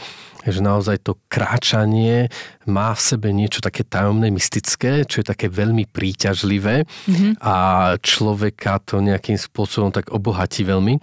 že 0.47 0.63
naozaj 0.63 1.03
to 1.03 1.19
kráčanie 1.27 2.31
má 2.67 2.91
v 2.95 3.01
sebe 3.01 3.29
niečo 3.31 3.63
také 3.63 3.87
tajomné, 3.87 4.31
mystické, 4.31 5.07
čo 5.07 5.23
je 5.23 5.27
také 5.27 5.47
veľmi 5.47 5.87
príťažlivé 5.87 6.83
mm-hmm. 6.87 7.33
a 7.39 7.55
človeka 8.03 8.83
to 8.83 8.99
nejakým 8.99 9.39
spôsobom 9.39 9.95
tak 9.95 10.11
obohatí 10.11 10.67
veľmi. 10.67 10.99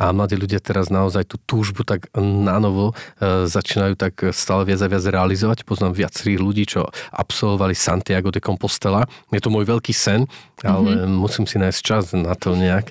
A 0.00 0.12
mladí 0.16 0.40
ľudia 0.40 0.60
teraz 0.60 0.88
naozaj 0.88 1.28
tú 1.28 1.36
túžbu 1.44 1.84
tak 1.84 2.08
nanovo 2.16 2.96
e, 3.20 3.44
začínajú 3.44 3.94
tak 4.00 4.32
stále 4.32 4.64
viac 4.64 4.80
a 4.80 4.88
viac 4.88 5.04
realizovať. 5.04 5.68
Poznám 5.68 5.92
viacerých 5.92 6.40
ľudí, 6.40 6.64
čo 6.64 6.88
absolvovali 7.12 7.76
Santiago 7.76 8.32
de 8.32 8.40
Compostela. 8.40 9.04
Je 9.28 9.40
to 9.40 9.52
môj 9.52 9.68
veľký 9.68 9.92
sen, 9.92 10.24
ale 10.64 10.96
mm-hmm. 10.96 11.12
musím 11.12 11.44
si 11.44 11.60
nájsť 11.60 11.80
čas 11.84 12.16
na 12.16 12.32
to 12.32 12.56
nejak. 12.56 12.88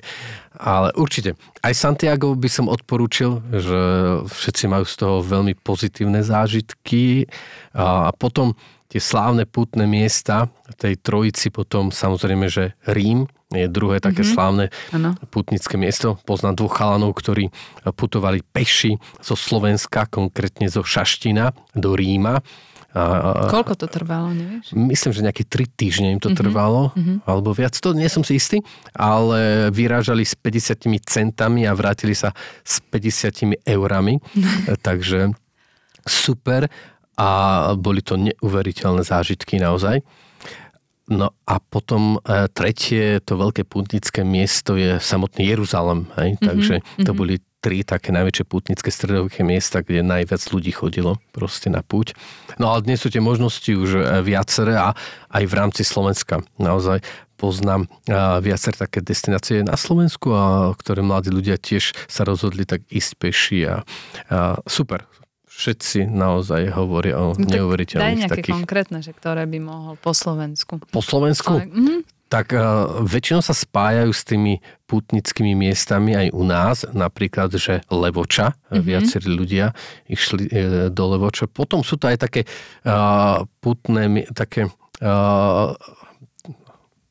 Ale 0.58 0.92
určite, 0.94 1.34
aj 1.64 1.72
Santiago 1.72 2.36
by 2.36 2.48
som 2.50 2.68
odporúčil, 2.68 3.40
že 3.52 3.80
všetci 4.28 4.64
majú 4.68 4.84
z 4.84 4.94
toho 5.00 5.16
veľmi 5.24 5.56
pozitívne 5.56 6.20
zážitky 6.20 7.24
a 7.72 8.12
potom 8.12 8.52
tie 8.92 9.00
slávne 9.00 9.48
putné 9.48 9.88
miesta 9.88 10.52
tej 10.76 11.00
trojici, 11.00 11.48
potom 11.48 11.88
samozrejme, 11.88 12.52
že 12.52 12.76
Rím 12.84 13.24
je 13.48 13.68
druhé 13.68 14.00
také 14.00 14.24
mm-hmm. 14.24 14.36
slávne 14.36 14.64
ano. 14.92 15.16
putnické 15.28 15.80
miesto. 15.80 16.20
Poznám 16.24 16.60
dvoch 16.60 16.76
chalanov, 16.76 17.16
ktorí 17.16 17.52
putovali 17.96 18.44
peši 18.44 18.96
zo 19.20 19.36
Slovenska, 19.36 20.08
konkrétne 20.08 20.68
zo 20.68 20.84
Šaština 20.84 21.52
do 21.76 21.96
Ríma 21.96 22.44
a, 22.92 23.48
Koľko 23.48 23.72
to 23.74 23.86
trvalo, 23.88 24.36
nevieš? 24.36 24.76
Myslím, 24.76 25.12
že 25.16 25.24
nejaké 25.24 25.44
3 25.48 25.64
týždne 25.64 26.08
im 26.12 26.20
to 26.20 26.28
mm-hmm. 26.28 26.40
trvalo, 26.44 26.92
mm-hmm. 26.92 27.16
alebo 27.24 27.56
viac, 27.56 27.72
to 27.72 27.96
nie 27.96 28.08
som 28.12 28.20
si 28.20 28.36
istý, 28.36 28.60
ale 28.92 29.72
vyrážali 29.72 30.28
s 30.28 30.36
50 30.36 31.00
centami 31.08 31.64
a 31.64 31.72
vrátili 31.72 32.12
sa 32.12 32.36
s 32.60 32.84
50 32.84 33.64
eurami, 33.64 34.20
takže 34.86 35.32
super 36.04 36.68
a 37.16 37.28
boli 37.76 38.00
to 38.00 38.16
neuveriteľné 38.20 39.04
zážitky 39.04 39.60
naozaj. 39.60 40.00
No 41.12 41.34
a 41.44 41.60
potom 41.60 42.16
e, 42.24 42.48
tretie, 42.52 43.20
to 43.20 43.36
veľké 43.36 43.68
putnické 43.68 44.24
miesto 44.24 44.80
je 44.80 44.96
samotný 44.96 45.44
Jeruzalem. 45.44 46.08
Hej? 46.16 46.38
Mm-hmm. 46.38 46.46
Takže 46.48 46.74
to 47.04 47.12
mhm. 47.12 47.18
boli 47.18 47.34
tri 47.62 47.86
také 47.86 48.10
najväčšie 48.10 48.44
putnické 48.50 48.90
stredoveké 48.90 49.46
miesta, 49.46 49.86
kde 49.86 50.02
najviac 50.02 50.42
ľudí 50.50 50.74
chodilo 50.74 51.22
proste 51.30 51.70
na 51.70 51.86
púť. 51.86 52.18
No 52.58 52.74
ale 52.74 52.82
dnes 52.82 52.98
sú 52.98 53.08
tie 53.08 53.22
možnosti 53.22 53.70
už 53.70 53.90
e, 53.94 54.00
viaceré 54.26 54.74
a 54.74 54.98
aj 55.30 55.44
v 55.46 55.54
rámci 55.54 55.86
Slovenska. 55.86 56.42
Naozaj 56.58 57.06
poznám 57.38 57.86
e, 57.86 58.18
viaceré 58.42 58.74
také 58.74 58.98
destinácie 58.98 59.62
na 59.62 59.78
Slovensku, 59.78 60.34
a 60.34 60.74
ktoré 60.74 61.06
mladí 61.06 61.30
ľudia 61.30 61.54
tiež 61.54 61.94
sa 62.10 62.26
rozhodli 62.26 62.66
tak 62.66 62.82
ísť 62.90 63.10
peši 63.14 63.58
a, 63.70 63.86
a 64.26 64.58
super. 64.66 65.06
všetci 65.46 66.10
naozaj 66.10 66.74
hovoria 66.74 67.22
o 67.22 67.30
No 67.30 67.38
tak 67.38 67.46
Daj 67.46 67.54
neuveriteľných 67.62 68.20
nejaké 68.26 68.42
takých... 68.42 68.56
konkrétne, 68.58 68.98
že 69.06 69.14
ktoré 69.14 69.46
by 69.46 69.58
mohol 69.62 69.94
po 70.02 70.10
Slovensku. 70.10 70.82
Po 70.90 70.98
Slovensku? 70.98 71.62
Ale, 71.62 71.70
mhm. 71.70 71.96
Tak 72.32 72.56
uh, 72.56 73.04
väčšinou 73.04 73.44
sa 73.44 73.52
spájajú 73.52 74.08
s 74.08 74.24
tými 74.24 74.64
putnickými 74.88 75.52
miestami 75.52 76.16
aj 76.16 76.28
u 76.32 76.42
nás, 76.48 76.88
napríklad, 76.88 77.52
že 77.52 77.84
Levoča, 77.92 78.56
mm-hmm. 78.56 78.80
viacerí 78.80 79.28
ľudia 79.28 79.76
išli 80.08 80.48
e, 80.48 80.88
do 80.88 81.04
Levoča. 81.12 81.44
Potom 81.48 81.84
sú 81.84 82.00
to 82.00 82.08
aj 82.08 82.24
také 82.24 82.48
uh, 82.88 83.44
putné, 83.60 84.24
také 84.32 84.72
uh, 85.00 85.76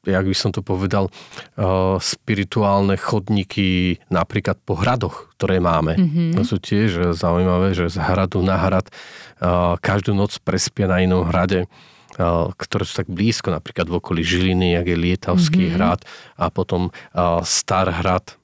jak 0.01 0.25
by 0.25 0.33
som 0.33 0.49
to 0.49 0.65
povedal, 0.65 1.09
uh, 1.09 2.01
spirituálne 2.01 2.97
chodníky 2.97 4.01
napríklad 4.09 4.57
po 4.65 4.73
hradoch, 4.73 5.29
ktoré 5.37 5.61
máme. 5.61 6.01
Mm-hmm. 6.01 6.29
To 6.37 6.41
sú 6.45 6.57
tiež 6.57 7.13
zaujímavé, 7.13 7.77
že 7.77 7.93
z 7.93 8.01
hradu 8.01 8.41
na 8.41 8.57
hrad 8.57 8.89
uh, 8.89 9.77
každú 9.77 10.17
noc 10.17 10.41
prespia 10.41 10.89
na 10.89 11.05
inom 11.05 11.29
hrade 11.29 11.69
uh, 11.69 11.90
ktoré 12.57 12.83
sú 12.83 12.93
tak 12.99 13.07
blízko, 13.07 13.55
napríklad 13.55 13.87
v 13.87 13.95
okolí 13.97 14.21
Žiliny, 14.21 14.75
jak 14.75 14.85
je 14.87 14.97
Lietavský 14.99 15.63
mm-hmm. 15.71 15.75
hrad 15.79 16.01
a 16.35 16.51
potom 16.51 16.91
Starhrad, 17.47 18.35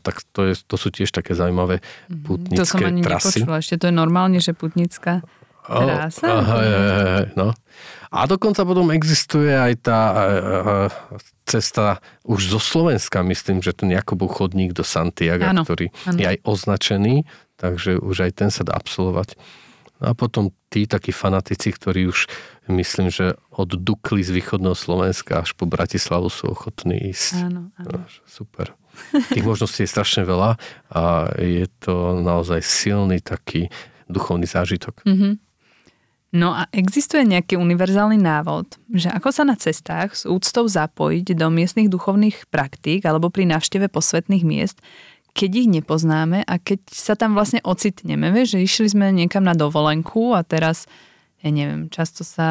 tak 0.00 0.24
to, 0.32 0.48
je, 0.48 0.54
to 0.64 0.76
sú 0.80 0.88
tiež 0.88 1.12
také 1.12 1.36
zaujímavé 1.36 1.84
putnické 2.08 2.56
To 2.56 2.64
som 2.64 2.80
ani 2.80 3.04
trasy. 3.04 3.44
nepočula. 3.44 3.60
Ešte 3.60 3.76
to 3.76 3.84
je 3.92 3.94
normálne, 3.94 4.38
že 4.40 4.56
putnická 4.56 5.20
trása? 5.62 6.26
Oh, 6.26 6.40
aha, 6.42 6.58
je, 6.64 6.74
je, 6.74 6.98
je, 6.98 7.22
no. 7.38 7.48
A 8.12 8.28
dokonca 8.28 8.60
potom 8.66 8.92
existuje 8.92 9.48
aj 9.48 9.72
tá 9.88 10.00
e, 10.12 10.18
e, 10.18 10.78
cesta 11.48 12.02
už 12.28 12.52
zo 12.52 12.60
Slovenska, 12.60 13.24
myslím, 13.24 13.64
že 13.64 13.72
ten 13.72 13.88
Jakubov 13.88 14.36
chodník 14.36 14.76
do 14.76 14.84
Santiago, 14.84 15.48
Áno, 15.48 15.64
ktorý 15.64 15.88
áno. 16.04 16.18
je 16.20 16.26
aj 16.28 16.38
označený, 16.44 17.24
takže 17.56 17.96
už 18.02 18.28
aj 18.28 18.32
ten 18.36 18.50
sa 18.52 18.68
dá 18.68 18.76
absolvovať. 18.76 19.38
No 20.02 20.12
a 20.12 20.14
potom 20.18 20.50
tí 20.68 20.84
takí 20.84 21.14
fanatici, 21.14 21.70
ktorí 21.72 22.10
už 22.10 22.26
myslím, 22.68 23.10
že 23.10 23.34
od 23.50 23.74
Dukly 23.74 24.22
z 24.22 24.30
východného 24.30 24.76
Slovenska 24.78 25.42
až 25.42 25.56
po 25.58 25.66
Bratislavu 25.66 26.30
sú 26.30 26.54
ochotní 26.54 27.10
ísť. 27.10 27.50
Áno, 27.50 27.74
áno. 27.74 28.06
No, 28.06 28.22
super. 28.28 28.76
Tých 29.32 29.42
možností 29.42 29.82
je 29.82 29.90
strašne 29.90 30.22
veľa 30.22 30.60
a 30.92 31.32
je 31.40 31.64
to 31.80 32.20
naozaj 32.20 32.60
silný 32.60 33.24
taký 33.24 33.72
duchovný 34.06 34.44
zážitok. 34.44 35.02
Mhm. 35.08 35.40
No 36.32 36.56
a 36.56 36.64
existuje 36.72 37.28
nejaký 37.28 37.60
univerzálny 37.60 38.16
návod, 38.16 38.80
že 38.88 39.12
ako 39.12 39.28
sa 39.36 39.44
na 39.44 39.52
cestách 39.52 40.16
s 40.16 40.24
úctou 40.24 40.64
zapojiť 40.64 41.36
do 41.36 41.52
miestnych 41.52 41.92
duchovných 41.92 42.48
praktík 42.48 43.04
alebo 43.04 43.28
pri 43.28 43.44
návšteve 43.52 43.92
posvetných 43.92 44.40
miest, 44.40 44.80
keď 45.36 45.50
ich 45.64 45.68
nepoznáme 45.68 46.40
a 46.48 46.54
keď 46.56 46.88
sa 46.88 47.20
tam 47.20 47.36
vlastne 47.36 47.60
ocitneme. 47.60 48.32
Vieš, 48.32 48.56
že 48.56 48.64
išli 48.64 48.88
sme 48.96 49.12
niekam 49.12 49.44
na 49.44 49.52
dovolenku 49.52 50.32
a 50.32 50.40
teraz, 50.40 50.88
ja 51.42 51.50
neviem, 51.50 51.90
často 51.90 52.22
sa 52.22 52.48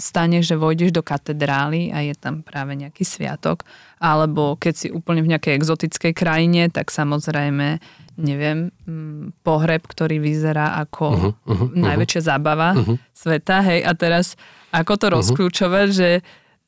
stane, 0.00 0.40
že 0.40 0.56
vojdeš 0.56 0.96
do 0.96 1.04
katedrály 1.04 1.92
a 1.92 2.00
je 2.00 2.16
tam 2.16 2.40
práve 2.40 2.72
nejaký 2.72 3.04
sviatok. 3.04 3.68
Alebo 4.00 4.56
keď 4.56 4.74
si 4.74 4.88
úplne 4.88 5.20
v 5.20 5.36
nejakej 5.36 5.60
exotickej 5.60 6.16
krajine, 6.16 6.72
tak 6.72 6.88
samozrejme 6.88 7.76
neviem, 8.20 8.72
mm, 8.84 9.44
pohreb, 9.44 9.84
ktorý 9.84 10.20
vyzerá 10.20 10.76
ako 10.80 11.06
uh-huh, 11.08 11.32
uh-huh, 11.48 11.68
najväčšia 11.72 12.20
zábava 12.20 12.76
uh-huh. 12.76 12.96
sveta, 13.16 13.64
hej, 13.64 13.80
a 13.80 13.92
teraz 13.96 14.36
ako 14.70 14.92
to 15.00 15.06
uh-huh. 15.08 15.16
rozkľúčovať, 15.18 15.86
že, 15.88 16.10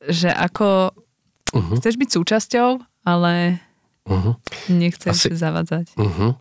že 0.09 0.29
ako 0.33 0.91
uh-huh. 0.93 1.75
chceš 1.77 1.95
byť 2.01 2.09
súčasťou, 2.09 2.69
ale 3.05 3.61
uh-huh. 4.09 4.33
nechceš 4.73 5.29
Asi... 5.29 5.37
zavadzať. 5.37 5.93
Uh-huh. 5.93 6.33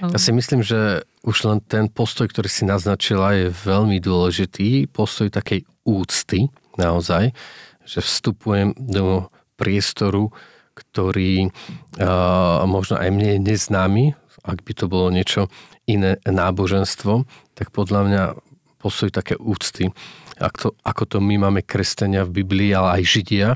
Ja 0.00 0.18
si 0.18 0.30
myslím, 0.32 0.60
že 0.64 1.04
už 1.24 1.36
len 1.48 1.58
ten 1.64 1.88
postoj, 1.88 2.28
ktorý 2.28 2.48
si 2.48 2.68
naznačila, 2.68 3.36
je 3.36 3.48
veľmi 3.52 4.00
dôležitý. 4.00 4.88
Postoj 4.92 5.32
takej 5.32 5.64
úcty, 5.84 6.52
naozaj, 6.76 7.32
že 7.84 8.00
vstupujem 8.00 8.76
do 8.76 9.28
priestoru, 9.56 10.32
ktorý 10.74 11.48
uh, 11.48 12.66
možno 12.66 12.98
aj 12.98 13.08
mne 13.14 13.38
je 13.38 13.40
neznámy, 13.40 14.04
ak 14.44 14.60
by 14.60 14.72
to 14.76 14.86
bolo 14.90 15.08
niečo 15.08 15.48
iné 15.88 16.20
náboženstvo, 16.26 17.24
tak 17.56 17.70
podľa 17.70 18.00
mňa 18.04 18.22
postoj 18.82 19.08
také 19.08 19.40
úcty, 19.40 19.88
ako 20.36 20.56
to, 20.58 20.68
ako 20.84 21.02
to 21.08 21.18
my 21.22 21.40
máme 21.40 21.64
kresťania 21.64 22.26
v 22.26 22.44
Biblii, 22.44 22.74
ale 22.76 23.00
aj 23.00 23.02
Židia, 23.06 23.48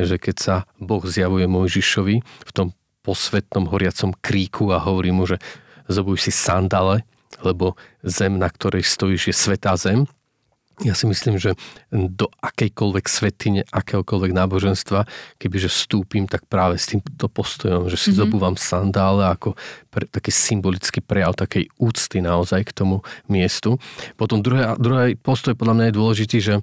že 0.00 0.16
keď 0.16 0.36
sa 0.40 0.54
Boh 0.80 1.04
zjavuje 1.04 1.44
Mojžišovi 1.44 2.16
v 2.24 2.50
tom 2.54 2.72
posvetnom 3.02 3.66
horiacom 3.68 4.14
kríku 4.22 4.70
a 4.70 4.78
hovorí 4.78 5.10
mu, 5.10 5.26
že 5.26 5.42
zobuj 5.90 6.22
si 6.22 6.32
sandale, 6.32 7.02
lebo 7.42 7.74
zem, 8.06 8.38
na 8.38 8.46
ktorej 8.46 8.86
stojíš, 8.86 9.22
je 9.30 9.34
svetá 9.34 9.74
zem, 9.74 10.06
ja 10.80 10.96
si 10.96 11.04
myslím, 11.04 11.36
že 11.36 11.52
do 11.92 12.32
akejkoľvek 12.40 13.04
svetine, 13.04 13.60
akéhokoľvek 13.68 14.32
náboženstva, 14.32 15.04
kebyže 15.36 15.68
vstúpim, 15.68 16.24
tak 16.24 16.48
práve 16.48 16.80
s 16.80 16.88
týmto 16.88 17.28
postojom, 17.28 17.92
že 17.92 18.00
si 18.00 18.10
mm-hmm. 18.10 18.20
zobúvam 18.24 18.56
sandále 18.56 19.28
ako 19.28 19.52
pre, 19.92 20.08
taký 20.08 20.32
symbolický 20.32 21.04
prejav 21.04 21.36
takej 21.36 21.68
úcty 21.76 22.24
naozaj 22.24 22.72
k 22.72 22.72
tomu 22.72 23.04
miestu. 23.28 23.76
Potom 24.16 24.40
druhý, 24.40 24.72
druhý 24.80 25.14
postoj 25.20 25.52
podľa 25.52 25.74
mňa 25.76 25.84
je 25.88 25.98
dôležitý, 26.00 26.38
že 26.40 26.54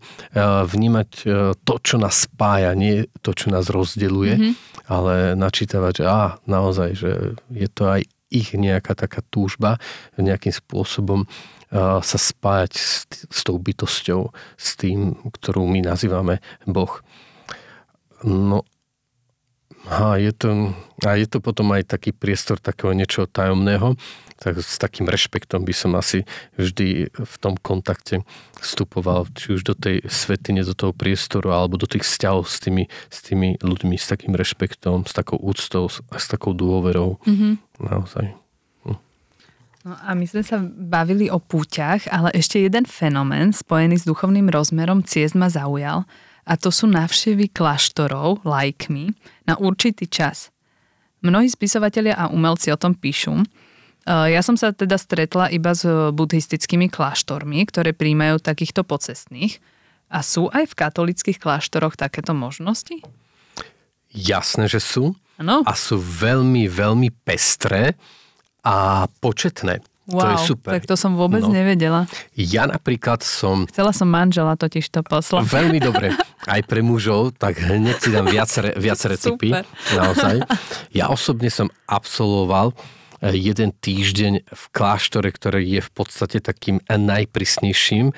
vnímať 0.66 1.10
e, 1.24 1.24
to, 1.54 1.76
čo 1.80 1.96
nás 2.02 2.26
spája, 2.26 2.74
nie 2.74 3.06
to, 3.22 3.32
čo 3.38 3.54
nás 3.54 3.70
rozdeluje, 3.70 4.34
mm-hmm. 4.36 4.54
ale 4.90 5.38
načítavať, 5.38 5.94
že 6.02 6.06
á, 6.10 6.42
naozaj, 6.50 6.90
že 6.98 7.12
je 7.54 7.70
to 7.70 7.86
aj 7.86 8.02
ich 8.30 8.54
nejaká 8.54 8.94
taká 8.94 9.26
túžba 9.28 9.82
nejakým 10.18 10.54
spôsobom 10.54 11.26
sa 11.74 12.18
spájať 12.18 12.74
s, 12.74 13.06
s 13.30 13.40
tou 13.46 13.62
bytosťou, 13.62 14.34
s 14.58 14.74
tým, 14.74 15.22
ktorú 15.30 15.70
my 15.70 15.86
nazývame 15.86 16.42
Boh. 16.66 16.90
No 18.26 18.66
a 19.86 20.18
je 20.18 20.34
to, 20.34 20.74
a 21.06 21.14
je 21.14 21.30
to 21.30 21.40
potom 21.40 21.70
aj 21.72 21.94
taký 21.94 22.10
priestor 22.12 22.58
takého 22.58 22.92
niečoho 22.98 23.30
tajomného, 23.30 23.96
tak 24.40 24.56
s 24.64 24.80
takým 24.80 25.12
rešpektom 25.12 25.68
by 25.68 25.76
som 25.76 25.92
asi 26.00 26.24
vždy 26.56 27.12
v 27.12 27.36
tom 27.44 27.60
kontakte 27.60 28.24
vstupoval, 28.56 29.28
či 29.36 29.60
už 29.60 29.68
do 29.68 29.76
tej 29.76 30.00
svetine, 30.08 30.64
do 30.64 30.72
toho 30.72 30.96
priestoru, 30.96 31.52
alebo 31.52 31.76
do 31.76 31.84
tých 31.84 32.08
vzťahov 32.08 32.48
s 32.48 32.64
tými, 32.64 32.88
s 33.12 33.20
tými 33.20 33.60
ľuďmi, 33.60 34.00
s 34.00 34.08
takým 34.08 34.34
rešpektom, 34.40 35.04
s 35.04 35.12
takou 35.12 35.36
úctou 35.36 35.92
a 36.08 36.16
s 36.16 36.32
takou 36.32 36.56
dôverou. 36.56 37.20
Mm-hmm. 37.28 37.54
Naozaj. 37.84 38.26
No 39.88 39.96
a 39.96 40.12
my 40.12 40.28
sme 40.28 40.44
sa 40.44 40.60
bavili 40.64 41.32
o 41.32 41.40
púťach, 41.40 42.04
ale 42.12 42.36
ešte 42.36 42.60
jeden 42.60 42.84
fenomén 42.84 43.56
spojený 43.56 44.04
s 44.04 44.08
duchovným 44.08 44.52
rozmerom 44.52 45.08
ciest 45.08 45.40
ma 45.40 45.48
zaujal 45.48 46.04
a 46.44 46.54
to 46.60 46.68
sú 46.68 46.90
návštevy 46.92 47.48
kláštorov 47.48 48.44
lajkmi 48.44 49.16
na 49.48 49.56
určitý 49.56 50.10
čas. 50.12 50.52
Mnohí 51.24 51.48
spisovatelia 51.48 52.16
a 52.16 52.28
umelci 52.28 52.72
o 52.76 52.80
tom 52.80 52.92
píšu. 52.92 53.44
E, 54.10 54.34
ja 54.34 54.42
som 54.42 54.58
sa 54.58 54.74
teda 54.74 54.98
stretla 54.98 55.54
iba 55.54 55.78
s 55.78 55.86
buddhistickými 55.86 56.90
kláštormi, 56.90 57.62
ktoré 57.70 57.94
príjmajú 57.94 58.42
takýchto 58.42 58.82
pocestných. 58.82 59.62
A 60.10 60.26
sú 60.26 60.50
aj 60.50 60.74
v 60.74 60.74
katolických 60.74 61.38
kláštoroch 61.38 61.94
takéto 61.94 62.34
možnosti? 62.34 63.06
Jasné, 64.10 64.66
že 64.66 64.82
sú. 64.82 65.14
Ano. 65.38 65.62
A 65.70 65.78
sú 65.78 66.02
veľmi, 66.02 66.66
veľmi 66.66 67.14
pestré 67.22 67.94
a 68.66 69.06
početné. 69.22 69.86
Wow, 70.10 70.26
to 70.26 70.28
je 70.34 70.38
super. 70.50 70.72
tak 70.74 70.90
to 70.90 70.98
som 70.98 71.14
vôbec 71.14 71.46
no. 71.46 71.54
nevedela. 71.54 72.10
Ja 72.34 72.66
napríklad 72.66 73.22
som... 73.22 73.70
Chcela 73.70 73.94
som 73.94 74.10
manžela 74.10 74.58
totiž 74.58 74.90
to 74.90 75.06
poslať. 75.06 75.46
Veľmi 75.46 75.78
dobre. 75.90 76.18
Aj 76.50 76.62
pre 76.66 76.82
mužov, 76.82 77.38
tak 77.38 77.62
hneď 77.62 78.02
si 78.02 78.10
dám 78.10 78.26
viacere, 78.26 78.74
viacere 78.74 79.16
typy. 79.22 79.54
Naozaj. 79.94 80.42
Ja 80.98 81.14
osobne 81.14 81.54
som 81.54 81.70
absolvoval 81.86 82.74
eh, 82.74 82.99
jeden 83.22 83.76
týždeň 83.76 84.34
v 84.48 84.64
kláštore, 84.72 85.30
ktorý 85.30 85.62
je 85.64 85.82
v 85.84 85.92
podstate 85.92 86.40
takým 86.40 86.80
najprísnejším 86.88 88.12
eh, 88.12 88.16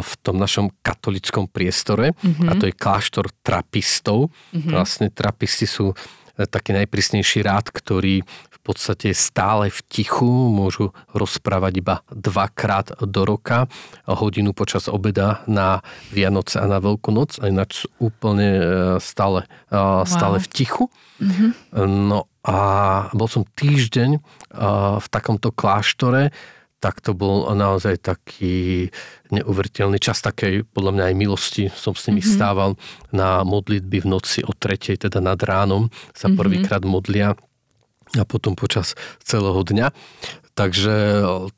v 0.00 0.12
tom 0.20 0.36
našom 0.36 0.72
katolickom 0.84 1.48
priestore. 1.48 2.12
Mm-hmm. 2.20 2.48
A 2.48 2.52
to 2.56 2.68
je 2.68 2.74
kláštor 2.76 3.32
trapistov. 3.40 4.28
Mm-hmm. 4.52 4.72
Vlastne 4.72 5.06
trapisti 5.08 5.64
sú 5.64 5.92
eh, 5.92 6.44
taký 6.44 6.76
najprísnejší 6.76 7.40
rád, 7.44 7.72
ktorý 7.72 8.22
podstate 8.66 9.14
stále 9.14 9.70
v 9.70 9.78
tichu, 9.86 10.50
môžu 10.50 10.90
rozprávať 11.14 11.72
iba 11.78 11.94
dvakrát 12.10 12.98
do 12.98 13.22
roka, 13.22 13.70
hodinu 14.10 14.50
počas 14.50 14.90
obeda 14.90 15.46
na 15.46 15.86
Vianoce 16.10 16.58
a 16.58 16.66
na 16.66 16.82
Veľkú 16.82 17.14
noc, 17.14 17.38
a 17.38 17.46
ináč 17.46 17.86
úplne 18.02 18.48
e, 18.58 18.62
stále, 18.98 19.46
stále 20.02 20.36
wow. 20.38 20.42
v 20.42 20.48
tichu. 20.50 20.84
Mm-hmm. 21.22 21.50
No 21.86 22.26
a 22.46 22.56
bol 23.10 23.26
som 23.26 23.42
týždeň 23.42 24.10
e, 24.14 24.20
v 25.02 25.06
takomto 25.10 25.50
kláštore, 25.50 26.30
tak 26.78 27.02
to 27.02 27.16
bol 27.16 27.50
naozaj 27.50 27.98
taký 27.98 28.86
neuveriteľný 29.34 29.98
čas 29.98 30.22
takej, 30.22 30.62
podľa 30.70 30.92
mňa 30.94 31.04
aj 31.10 31.14
milosti. 31.18 31.64
Som 31.72 31.98
s 31.98 32.06
nimi 32.06 32.22
mm-hmm. 32.22 32.36
stával 32.36 32.70
na 33.10 33.42
modlitby 33.42 34.06
v 34.06 34.10
noci 34.12 34.46
o 34.46 34.54
tretej, 34.54 35.08
teda 35.08 35.18
nad 35.18 35.40
ránom, 35.42 35.90
sa 36.14 36.30
mm-hmm. 36.30 36.38
prvýkrát 36.38 36.82
modlia 36.86 37.34
a 38.14 38.22
potom 38.22 38.54
počas 38.54 38.94
celého 39.24 39.58
dňa. 39.66 39.90
Takže 40.54 40.94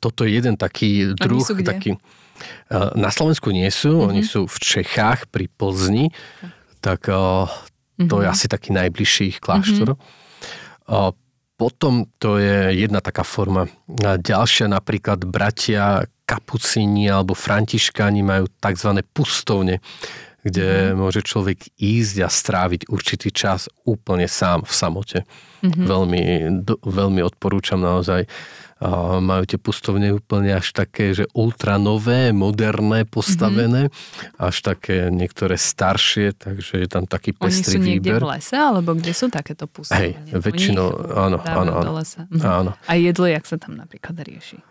toto 0.01 0.25
je 0.25 0.33
jeden 0.33 0.57
taký 0.57 1.13
druh, 1.13 1.45
taký... 1.61 2.01
Na 2.95 3.11
Slovensku 3.11 3.51
nie 3.51 3.67
sú, 3.69 3.99
mm-hmm. 3.99 4.09
oni 4.09 4.23
sú 4.23 4.47
v 4.47 4.57
Čechách 4.57 5.27
pri 5.29 5.51
Plzni, 5.51 6.15
tak 6.79 7.05
to 7.05 7.45
mm-hmm. 7.99 8.23
je 8.23 8.27
asi 8.27 8.47
taký 8.47 8.71
najbližší 8.71 9.35
ich 9.35 9.39
kláštor. 9.43 9.93
Mm-hmm. 9.93 10.27
Potom 11.59 12.07
to 12.23 12.39
je 12.39 12.71
jedna 12.71 13.03
taká 13.03 13.27
forma. 13.27 13.67
A 13.99 14.15
ďalšia 14.15 14.71
napríklad 14.71 15.27
bratia 15.27 16.07
kapucíni 16.23 17.11
alebo 17.11 17.35
františkáni 17.35 18.23
majú 18.23 18.47
tzv. 18.47 19.03
pustovne, 19.11 19.83
kde 20.39 20.93
mm. 20.93 20.95
môže 20.95 21.19
človek 21.19 21.67
ísť 21.75 22.15
a 22.23 22.29
stráviť 22.31 22.87
určitý 22.87 23.35
čas 23.35 23.67
úplne 23.83 24.29
sám 24.31 24.63
v 24.63 24.71
samote. 24.71 25.19
Mm-hmm. 25.59 25.83
Veľmi, 25.83 26.21
do, 26.63 26.79
veľmi 26.79 27.19
odporúčam 27.27 27.83
naozaj 27.83 28.23
majú 29.19 29.43
tie 29.43 29.59
pustovne 29.59 30.15
úplne 30.15 30.55
až 30.55 30.71
také, 30.71 31.11
že 31.11 31.27
ultra 31.35 31.75
nové, 31.75 32.31
moderné, 32.31 33.03
postavené, 33.03 33.91
mm-hmm. 33.91 34.39
až 34.39 34.55
také 34.63 35.11
niektoré 35.11 35.59
staršie, 35.59 36.31
takže 36.39 36.79
je 36.79 36.87
tam 36.87 37.03
taký 37.03 37.35
pestrý 37.35 37.75
Oni 37.75 37.83
sú 37.83 37.93
výber. 37.99 38.23
v 38.23 38.39
lese, 38.39 38.55
alebo 38.55 38.95
kde 38.95 39.11
sú 39.11 39.27
takéto 39.27 39.67
pustovne? 39.67 40.15
Hej, 40.15 40.31
väčšinou, 40.31 40.87
áno, 41.11 41.37
áno, 41.43 41.71
áno. 41.83 41.91
Mhm. 42.31 42.39
áno. 42.39 42.71
A 42.87 42.93
jedlo, 42.95 43.27
jak 43.27 43.43
sa 43.43 43.59
tam 43.59 43.75
napríklad 43.75 44.15
rieši? 44.15 44.63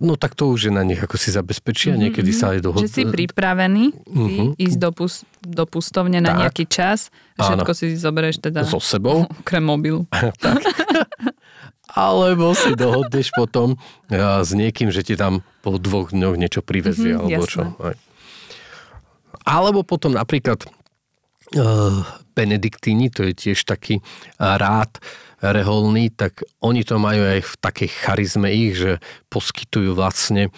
No 0.00 0.16
tak 0.16 0.32
to 0.32 0.48
už 0.48 0.68
je 0.68 0.72
na 0.72 0.80
nich, 0.80 0.96
ako 0.96 1.20
si 1.20 1.28
zabezpečia, 1.28 1.92
mm-hmm. 1.92 2.02
niekedy 2.08 2.32
sa 2.32 2.56
aj 2.56 2.64
dohod... 2.64 2.80
Že 2.80 2.92
si 2.92 3.02
pripravený 3.04 3.92
mm-hmm. 3.92 4.48
ísť 4.56 4.76
do, 4.80 4.90
pus- 4.92 5.24
do 5.44 5.68
pustovne 5.68 6.16
na 6.24 6.32
Tak. 6.32 6.38
nejaký 6.48 6.64
čas, 6.64 7.12
všetko 7.36 7.72
si 7.76 7.92
zoberieš 7.92 8.40
teda 8.40 8.64
so 8.64 8.80
sebou. 8.80 9.28
okrem 9.44 9.64
mobilu. 9.64 10.08
tak. 10.44 10.64
Alebo 11.86 12.50
si 12.52 12.74
dohodneš 12.74 13.30
potom 13.32 13.78
a, 14.10 14.42
s 14.42 14.50
niekým, 14.52 14.90
že 14.90 15.06
ti 15.06 15.14
tam 15.14 15.46
po 15.62 15.78
dvoch 15.78 16.10
dňoch 16.10 16.34
niečo 16.34 16.60
privezie, 16.60 17.14
Mhm, 17.14 17.20
alebo 17.22 17.44
jasné. 17.46 17.50
čo. 17.52 17.62
Aj. 17.78 17.96
Alebo 19.46 19.86
potom 19.86 20.10
napríklad 20.10 20.66
uh, 20.66 22.02
Benediktíni, 22.34 23.14
to 23.14 23.22
je 23.30 23.32
tiež 23.32 23.62
taký 23.62 24.02
a, 24.36 24.58
rád 24.58 24.98
reholný, 25.38 26.10
tak 26.10 26.42
oni 26.64 26.80
to 26.82 26.96
majú 26.96 27.20
aj 27.22 27.40
v 27.44 27.54
takej 27.60 27.88
charizme 27.92 28.48
ich, 28.48 28.72
že 28.74 28.92
poskytujú 29.28 29.92
vlastne 29.92 30.48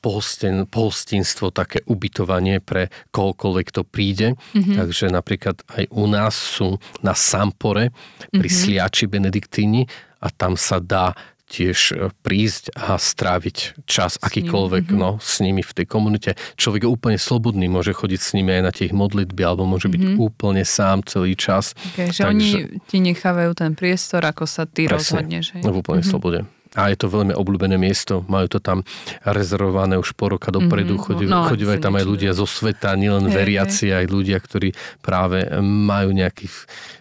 pohostin, 0.00 0.64
pohostinstvo, 0.64 1.50
také 1.50 1.82
ubytovanie 1.90 2.62
pre 2.62 2.88
kohokoľvek, 3.12 3.64
kto 3.74 3.82
príde. 3.84 4.38
Mm-hmm. 4.54 4.76
Takže 4.78 5.04
napríklad 5.10 5.56
aj 5.68 5.84
u 5.90 6.04
nás 6.06 6.32
sú 6.32 6.78
na 7.02 7.12
Sampore 7.12 7.90
pri 8.30 8.46
mm-hmm. 8.48 8.62
Sliači 8.62 9.04
Benediktíni 9.10 9.84
a 10.18 10.28
tam 10.28 10.54
sa 10.54 10.78
dá 10.78 11.12
tiež 11.46 11.78
e, 11.88 12.10
prísť 12.20 12.74
a 12.74 12.96
stráviť 12.96 13.86
čas 13.86 14.18
akýkoľvek 14.18 14.90
Mhm. 14.90 14.96
no, 14.96 15.14
s 15.16 15.38
nimi 15.38 15.60
v 15.60 15.72
tej 15.72 15.86
komunite. 15.86 16.30
Človek 16.54 16.82
je 16.82 16.90
úplne 16.90 17.14
slobodný, 17.16 17.66
môže 17.66 17.92
chodiť 17.92 18.18
s 18.18 18.34
nimi 18.34 18.50
aj 18.50 18.62
na 18.64 18.72
tie 18.72 18.90
modlitby, 18.90 19.42
alebo 19.44 19.62
môže 19.62 19.86
byť 19.86 20.02
Mhm. 20.02 20.16
úplne 20.18 20.66
sám 20.66 21.06
celý 21.06 21.34
čas. 21.34 21.78
Okay, 21.94 22.10
že 22.10 22.26
oni 22.26 22.50
ti 22.82 22.98
nechávajú 22.98 23.54
ten 23.54 23.72
priestor, 23.72 24.24
ako 24.24 24.42
sa 24.44 24.64
ty 24.64 24.84
Presne, 24.84 25.22
rozhodneš. 25.22 25.54
Hej? 25.54 25.62
v 25.62 25.76
úplnej 25.76 26.02
slobode. 26.02 26.42
A 26.76 26.92
je 26.92 26.96
to 27.00 27.08
veľmi 27.08 27.32
obľúbené 27.32 27.80
miesto, 27.80 28.22
majú 28.28 28.52
to 28.52 28.60
tam 28.60 28.84
rezervované 29.24 29.96
už 29.96 30.12
po 30.12 30.28
roka 30.28 30.52
dopredu, 30.52 31.00
Mhm, 31.00 31.02
chodí, 31.02 31.24
no, 31.24 31.48
tam 31.80 31.96
aj 31.96 32.04
ľudia 32.04 32.32
zo 32.36 32.44
sveta, 32.44 32.92
nielen 32.94 33.26
Hej, 33.26 33.34
veriaci, 33.34 33.86
aj 33.96 34.04
ľudia, 34.06 34.36
ktorí 34.36 34.76
práve 35.00 35.48
majú 35.64 36.12
nejaký, 36.12 36.46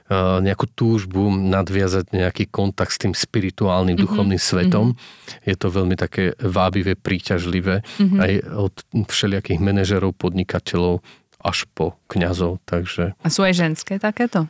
uh, 0.09 0.39
nejakú 0.39 0.65
túžbu 0.71 1.27
nadviazať 1.29 2.15
nejaký 2.15 2.47
kontakt 2.47 2.95
s 2.95 3.03
tým 3.03 3.11
spirituálnym, 3.11 3.99
duchovným 3.99 4.39
svetom. 4.39 4.95
Je 5.43 5.55
to 5.59 5.67
veľmi 5.67 5.99
také 5.99 6.33
vábivé, 6.39 6.95
príťažlivé. 6.95 7.83
Aj 8.15 8.31
od 8.55 8.73
všelijakých 9.11 9.59
manažerov, 9.59 10.15
podnikateľov 10.15 11.03
až 11.45 11.69
po 11.77 11.93
kňazov, 12.09 12.57
takže 12.65 13.13
A 13.21 13.27
sú 13.29 13.45
aj 13.45 13.53
ženské 13.53 14.01
takéto? 14.01 14.49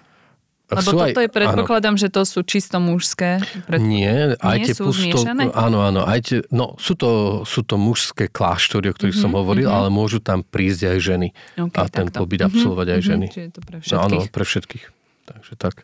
Lebo 0.66 0.82
sú 0.82 0.98
toto 0.98 1.22
je, 1.22 1.30
aj- 1.30 1.34
predpokladám, 1.34 1.94
že 1.94 2.10
to 2.10 2.26
sú 2.26 2.42
čisto 2.42 2.82
mužské. 2.82 3.38
Pred... 3.70 3.78
Nie, 3.78 4.34
aj 4.42 4.56
Nie 4.58 4.66
tie 4.66 4.74
sú 4.74 4.90
pusto... 4.90 5.06
zmiešané? 5.06 5.54
Áno, 5.54 5.80
áno, 5.80 6.02
aj 6.02 6.20
tie, 6.26 6.38
no 6.50 6.74
sú 6.76 6.98
to, 6.98 7.10
sú 7.46 7.62
to 7.62 7.78
mužské 7.78 8.26
kláštory, 8.26 8.90
o 8.90 8.94
ktorých 8.94 9.14
Mhm, 9.14 9.22
mm-hmm, 9.22 9.36
som 9.36 9.42
hovoril, 9.46 9.70
mm-hmm. 9.70 9.78
ale 9.86 9.94
môžu 9.94 10.18
tam 10.18 10.42
prísť 10.42 10.90
aj 10.90 10.98
ženy 11.00 11.28
OK, 11.62 11.76
a 11.78 11.86
ten 11.86 12.10
takto. 12.10 12.18
pobyt 12.18 12.42
Mhm, 12.42 12.50
absolvovať 12.50 12.88
aj 12.90 13.00
mhm, 13.00 13.06
ženy. 13.06 13.26
Čiže 13.30 13.42
je 13.42 13.52
to 13.54 13.62
pre 13.62 13.78
No, 13.78 13.96
áno, 14.02 14.18
všetkých. 14.18 14.30
pre 14.34 14.44
všetkých. 14.44 14.86
Takže 15.26 15.52
tak. 15.56 15.76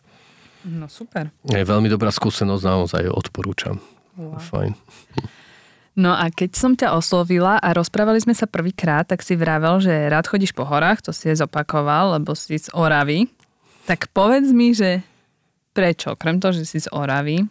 No 0.62 0.86
super. 0.86 1.30
Je 1.42 1.62
veľmi 1.62 1.86
dobrá 1.86 2.10
skúsenosť, 2.10 2.62
naozaj 2.62 3.02
odporúčam. 3.06 3.78
Wow. 4.14 4.38
Fajn. 4.38 4.74
No 5.92 6.16
a 6.16 6.26
keď 6.26 6.50
som 6.56 6.72
ťa 6.72 6.96
oslovila 6.96 7.60
a 7.60 7.68
rozprávali 7.70 8.16
sme 8.16 8.32
sa 8.32 8.48
prvýkrát, 8.48 9.04
tak 9.04 9.20
si 9.20 9.36
vravel, 9.36 9.76
že 9.76 9.92
rád 10.08 10.24
chodíš 10.24 10.56
po 10.56 10.64
horách, 10.64 11.04
to 11.04 11.12
si 11.12 11.28
je 11.28 11.36
zopakoval, 11.36 12.16
lebo 12.16 12.32
si 12.32 12.56
z 12.56 12.72
Oravy. 12.72 13.28
Tak 13.88 14.14
povedz 14.14 14.54
mi, 14.54 14.74
že 14.76 15.02
prečo? 15.72 16.14
Krem 16.14 16.38
toho, 16.38 16.54
že 16.54 16.68
si 16.68 16.78
z 16.78 16.88
Oravy, 16.92 17.42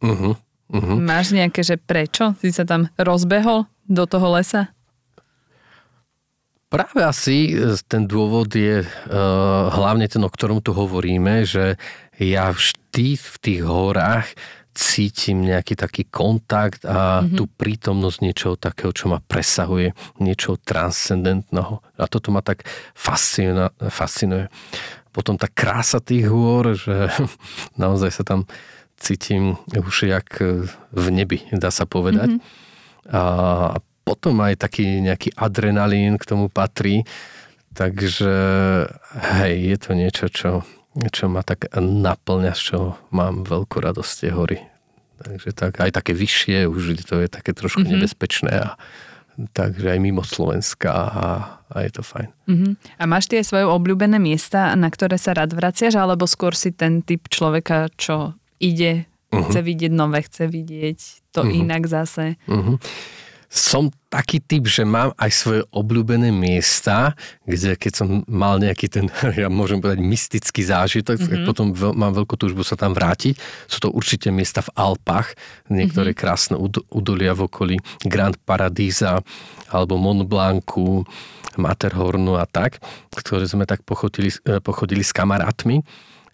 Uh-huh. 0.00 0.32
Uh-huh. 0.70 0.96
máš 0.96 1.36
nejaké, 1.36 1.60
že 1.60 1.76
prečo 1.76 2.32
si 2.40 2.54
sa 2.54 2.64
tam 2.64 2.88
rozbehol 2.96 3.68
do 3.84 4.04
toho 4.08 4.32
lesa? 4.32 4.72
Práve 6.70 7.02
asi 7.02 7.50
e, 7.50 7.74
ten 7.84 8.06
dôvod 8.06 8.54
je 8.54 8.86
uh, 8.86 8.86
hlavne 9.74 10.06
ten, 10.06 10.22
o 10.22 10.30
ktorom 10.30 10.62
tu 10.62 10.70
hovoríme, 10.70 11.42
že 11.42 11.74
ja 12.22 12.54
vždy 12.54 13.18
v 13.18 13.34
tých 13.42 13.62
horách 13.66 14.30
cítim 14.70 15.42
nejaký 15.42 15.74
taký 15.74 16.06
kontakt 16.06 16.86
a 16.86 17.20
mm-hmm. 17.20 17.34
tú 17.34 17.50
prítomnosť 17.50 18.18
niečoho 18.22 18.54
takého, 18.54 18.94
čo 18.94 19.10
ma 19.10 19.18
presahuje, 19.18 19.92
niečoho 20.22 20.62
transcendentného. 20.62 21.82
A 21.98 22.06
toto 22.06 22.30
ma 22.30 22.38
tak 22.38 22.62
fascinuje. 22.94 23.74
fascinuje. 23.90 24.46
Potom 25.10 25.34
tá 25.34 25.50
krása 25.50 25.98
tých 25.98 26.30
hôr, 26.30 26.78
že 26.78 27.10
naozaj 27.82 28.10
sa 28.10 28.22
tam 28.22 28.46
cítim 29.00 29.56
už 29.72 30.06
jak 30.06 30.28
e, 30.38 30.68
v 30.92 31.06
nebi, 31.10 31.40
dá 31.56 31.72
sa 31.72 31.88
povedať. 31.88 32.36
Mm-hmm. 32.36 33.10
A 33.10 33.22
potom 34.04 34.38
aj 34.44 34.60
taký 34.60 35.00
nejaký 35.00 35.32
adrenalín 35.34 36.20
k 36.20 36.28
tomu 36.28 36.52
patrí. 36.52 37.08
Takže 37.70 38.34
hej, 39.38 39.54
je 39.54 39.76
to 39.78 39.90
niečo, 39.94 40.26
čo, 40.26 40.50
čo 41.14 41.30
ma 41.30 41.46
tak 41.46 41.70
naplňa, 41.78 42.52
z 42.52 42.60
čoho 42.60 42.88
mám 43.14 43.46
veľkú 43.46 43.78
radosť 43.78 44.12
tie 44.20 44.30
hory. 44.34 44.58
Takže 45.20 45.48
tak, 45.54 45.78
aj 45.78 45.90
také 45.94 46.12
vyššie, 46.12 46.66
už 46.66 47.06
to 47.06 47.22
je 47.22 47.28
také 47.30 47.54
trošku 47.54 47.86
mm-hmm. 47.86 47.94
nebezpečné. 48.02 48.52
A, 48.58 48.68
takže 49.52 49.96
aj 49.96 49.98
mimo 50.02 50.20
Slovenska 50.26 50.90
a, 50.92 51.26
a 51.70 51.76
je 51.86 51.90
to 51.94 52.02
fajn. 52.02 52.28
Uh-huh. 52.50 52.72
A 52.98 53.02
máš 53.08 53.30
tie 53.30 53.40
svoje 53.40 53.64
obľúbené 53.64 54.20
miesta, 54.20 54.74
na 54.76 54.90
ktoré 54.92 55.16
sa 55.16 55.32
rád 55.32 55.56
vraciaš, 55.56 55.96
alebo 55.96 56.28
skôr 56.28 56.52
si 56.52 56.74
ten 56.74 57.00
typ 57.00 57.30
človeka, 57.30 57.88
čo 57.96 58.36
ide, 58.60 59.08
uh-huh. 59.32 59.48
chce 59.48 59.60
vidieť 59.64 59.92
nové, 59.94 60.20
chce 60.26 60.44
vidieť 60.50 60.98
to 61.32 61.46
uh-huh. 61.46 61.60
inak 61.62 61.88
zase? 61.88 62.36
Uh-huh. 62.44 62.76
Som 63.50 63.90
taký 64.06 64.38
typ, 64.38 64.70
že 64.70 64.86
mám 64.86 65.10
aj 65.18 65.30
svoje 65.34 65.62
obľúbené 65.74 66.30
miesta, 66.30 67.18
kde 67.42 67.74
keď 67.74 67.92
som 67.98 68.22
mal 68.30 68.62
nejaký 68.62 68.86
ten, 68.86 69.10
ja 69.42 69.50
môžem 69.50 69.82
povedať, 69.82 69.98
mystický 70.06 70.62
zážitok, 70.62 71.18
mm-hmm. 71.18 71.46
potom 71.50 71.74
veľ, 71.74 71.92
mám 71.98 72.14
veľkú 72.14 72.38
túžbu 72.38 72.62
sa 72.62 72.78
tam 72.78 72.94
vrátiť. 72.94 73.34
Sú 73.66 73.82
to 73.82 73.90
určite 73.90 74.30
miesta 74.30 74.62
v 74.62 74.70
Alpách, 74.78 75.34
niektoré 75.66 76.14
mm-hmm. 76.14 76.22
krásne 76.22 76.56
ud- 76.62 76.86
udolia 76.94 77.34
v 77.34 77.50
okolí 77.50 77.76
Grand 78.06 78.38
Paradisa 78.46 79.18
alebo 79.66 79.98
Mont 79.98 80.22
Blancu, 80.30 81.02
Matterhornu 81.58 82.38
a 82.38 82.46
tak, 82.46 82.78
ktoré 83.10 83.50
sme 83.50 83.66
tak 83.66 83.82
pochodili, 83.82 84.30
pochodili 84.62 85.02
s 85.02 85.10
kamarátmi. 85.10 85.82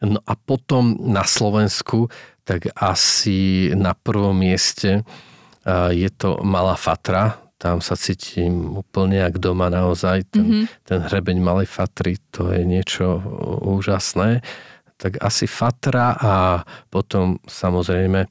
No 0.04 0.20
a 0.28 0.36
potom 0.36 1.00
na 1.00 1.24
Slovensku, 1.24 2.12
tak 2.44 2.68
asi 2.76 3.72
na 3.72 3.96
prvom 3.96 4.36
mieste 4.36 5.00
je 5.90 6.10
to 6.14 6.38
Malá 6.46 6.78
Fatra, 6.78 7.42
tam 7.56 7.80
sa 7.80 7.96
cítim 7.96 8.76
úplne 8.76 9.18
jak 9.18 9.40
doma 9.40 9.72
naozaj. 9.72 10.28
Ten, 10.28 10.44
mm-hmm. 10.44 10.64
ten 10.84 11.00
hrebeň 11.08 11.36
Malej 11.40 11.68
Fatry, 11.68 12.20
to 12.30 12.52
je 12.52 12.62
niečo 12.62 13.18
úžasné. 13.64 14.44
Tak 15.00 15.20
asi 15.24 15.48
Fatra 15.48 16.16
a 16.16 16.34
potom 16.92 17.40
samozrejme 17.48 18.28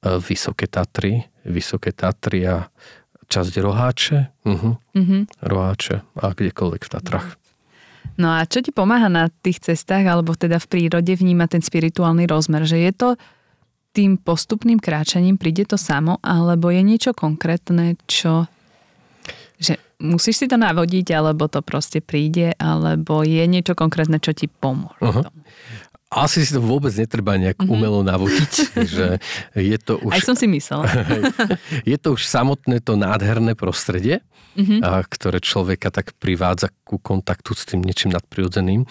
Vysoké 0.00 0.68
Tatry, 0.68 1.24
Vysoké 1.44 1.92
Tatry 1.92 2.48
a 2.48 2.68
časť 3.30 3.52
Roháče, 3.60 4.18
uh-huh. 4.44 4.74
Mm-hmm. 4.96 5.22
Roháče 5.44 5.96
a 6.20 6.26
kdekoľvek 6.32 6.82
v 6.84 6.92
Tatrach. 6.92 7.28
No 8.16 8.32
a 8.32 8.44
čo 8.44 8.60
ti 8.60 8.72
pomáha 8.72 9.08
na 9.08 9.28
tých 9.28 9.60
cestách, 9.60 10.04
alebo 10.04 10.36
teda 10.36 10.60
v 10.60 10.66
prírode 10.68 11.12
vnímať 11.16 11.48
ten 11.56 11.62
spirituálny 11.64 12.28
rozmer? 12.28 12.64
Že 12.68 12.78
je 12.90 12.92
to 12.92 13.08
tým 13.90 14.18
postupným 14.18 14.78
kráčaním 14.78 15.34
príde 15.34 15.66
to 15.66 15.74
samo, 15.74 16.22
alebo 16.22 16.70
je 16.70 16.82
niečo 16.82 17.10
konkrétne, 17.14 17.98
čo 18.06 18.46
že 19.60 19.76
musíš 20.00 20.40
si 20.40 20.46
to 20.48 20.56
navodiť, 20.56 21.12
alebo 21.12 21.44
to 21.44 21.60
proste 21.60 22.00
príde, 22.00 22.56
alebo 22.56 23.20
je 23.20 23.44
niečo 23.44 23.76
konkrétne, 23.76 24.16
čo 24.16 24.32
ti 24.32 24.48
pomôže. 24.48 24.96
Uh-huh. 25.04 25.28
Asi 26.10 26.42
si 26.42 26.50
to 26.50 26.58
vôbec 26.58 26.90
netreba 26.96 27.38
nejak 27.38 27.62
mm-hmm. 27.62 27.70
umelo 27.70 28.02
navodiť, 28.02 28.52
že 28.96 29.06
je 29.54 29.78
to 29.78 30.00
už... 30.00 30.10
Aj 30.10 30.24
som 30.24 30.34
si 30.34 30.50
myslel. 30.50 30.82
je 31.92 31.96
to 32.00 32.18
už 32.18 32.26
samotné 32.26 32.82
to 32.82 32.98
nádherné 32.98 33.54
prostredie, 33.54 34.18
mm-hmm. 34.58 34.82
ktoré 35.06 35.38
človeka 35.38 35.94
tak 35.94 36.16
privádza 36.18 36.74
ku 36.82 36.98
kontaktu 36.98 37.54
s 37.54 37.62
tým 37.62 37.86
niečím 37.86 38.10
nadprirodzeným. 38.10 38.90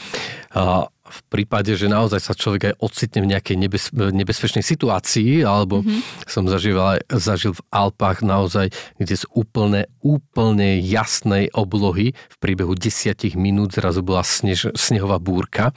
A 0.56 0.88
v 1.10 1.22
prípade, 1.28 1.74
že 1.74 1.90
naozaj 1.90 2.22
sa 2.22 2.34
človek 2.38 2.72
aj 2.72 2.76
ocitne 2.80 3.20
v 3.26 3.30
nejakej 3.36 3.56
nebez, 3.58 3.84
nebezpečnej 3.92 4.62
situácii, 4.62 5.42
alebo 5.44 5.82
mm-hmm. 5.82 6.30
som 6.30 6.46
zažil, 6.46 6.78
zažil 7.10 7.58
v 7.58 7.62
Alpách 7.74 8.22
naozaj, 8.22 8.70
kde 9.02 9.16
z 9.18 9.26
úplne, 9.34 9.90
úplne 10.06 10.78
jasnej 10.80 11.50
oblohy 11.52 12.14
v 12.14 12.36
priebehu 12.38 12.78
desiatich 12.78 13.34
minút 13.34 13.74
zrazu 13.76 14.06
bola 14.06 14.22
snež, 14.22 14.72
snehová 14.78 15.18
búrka 15.18 15.74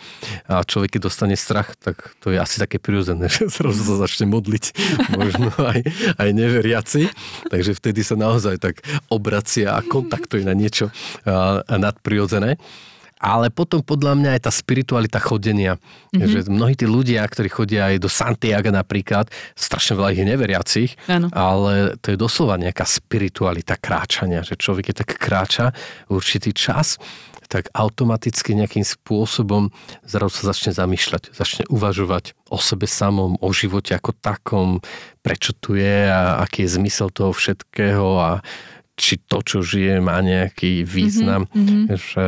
a 0.46 0.62
človek, 0.62 0.96
keď 0.98 1.00
dostane 1.08 1.36
strach, 1.36 1.74
tak 1.80 2.14
to 2.20 2.30
je 2.30 2.38
asi 2.38 2.60
také 2.60 2.76
prirodzené, 2.76 3.26
že 3.32 3.48
zrazu 3.48 3.82
sa 3.82 3.96
začne 4.04 4.28
modliť, 4.28 4.64
možno 5.18 5.50
aj, 5.56 5.80
aj 6.20 6.28
neveriaci. 6.30 7.02
Takže 7.48 7.72
vtedy 7.76 8.04
sa 8.04 8.14
naozaj 8.14 8.60
tak 8.60 8.84
obracia 9.08 9.74
a 9.74 9.80
kontaktuje 9.80 10.44
na 10.44 10.52
niečo 10.52 10.92
nadprirodzené 11.66 12.60
ale 13.22 13.54
potom 13.54 13.78
podľa 13.86 14.18
mňa 14.18 14.30
aj 14.34 14.40
tá 14.50 14.52
spiritualita 14.52 15.22
chodenia. 15.22 15.78
Mm-hmm. 16.10 16.26
Že 16.26 16.38
mnohí 16.50 16.74
tí 16.74 16.90
ľudia, 16.90 17.22
ktorí 17.22 17.46
chodia 17.46 17.94
aj 17.94 18.02
do 18.02 18.10
Santiago 18.10 18.74
napríklad, 18.74 19.30
strašne 19.54 19.94
veľa 19.94 20.10
ich 20.10 20.26
neveriacich, 20.26 20.90
ano. 21.06 21.30
ale 21.30 21.94
to 22.02 22.10
je 22.10 22.18
doslova 22.18 22.58
nejaká 22.58 22.82
spiritualita 22.82 23.78
kráčania, 23.78 24.42
že 24.42 24.58
človek 24.58 24.90
je 24.90 24.94
tak 25.06 25.10
kráča 25.14 25.70
určitý 26.10 26.50
čas, 26.50 26.98
tak 27.46 27.68
automaticky 27.76 28.56
nejakým 28.56 28.80
spôsobom 28.80 29.68
zrazu 30.08 30.40
sa 30.40 30.56
začne 30.56 30.72
zamýšľať, 30.72 31.36
začne 31.36 31.64
uvažovať 31.68 32.32
o 32.48 32.56
sebe 32.56 32.88
samom, 32.88 33.36
o 33.44 33.48
živote 33.52 33.92
ako 33.92 34.16
takom, 34.16 34.80
prečo 35.20 35.52
tu 35.52 35.76
je 35.76 36.08
a 36.08 36.40
aký 36.40 36.64
je 36.64 36.80
zmysel 36.80 37.12
toho 37.12 37.36
všetkého 37.36 38.08
a 38.16 38.30
či 38.96 39.20
to, 39.24 39.40
čo 39.40 39.64
žije, 39.64 40.04
má 40.04 40.20
nejaký 40.20 40.84
význam, 40.84 41.48
mm-hmm. 41.48 41.96
že 41.96 42.26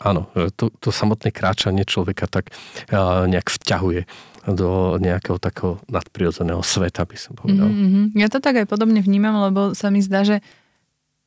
áno, 0.00 0.28
to, 0.56 0.72
to 0.80 0.88
samotné 0.88 1.32
kráčanie 1.32 1.84
človeka 1.84 2.28
tak 2.28 2.52
nejak 3.28 3.48
vťahuje 3.52 4.08
do 4.46 4.96
nejakého 5.02 5.42
takého 5.42 5.82
nadprirodzeného 5.90 6.62
sveta, 6.62 7.02
by 7.02 7.16
som 7.18 7.34
povedal. 7.34 7.66
Mm-hmm. 7.66 8.14
Ja 8.14 8.30
to 8.30 8.38
tak 8.38 8.62
aj 8.62 8.66
podobne 8.70 9.02
vnímam, 9.02 9.34
lebo 9.42 9.74
sa 9.74 9.90
mi 9.90 9.98
zdá, 9.98 10.22
že 10.22 10.38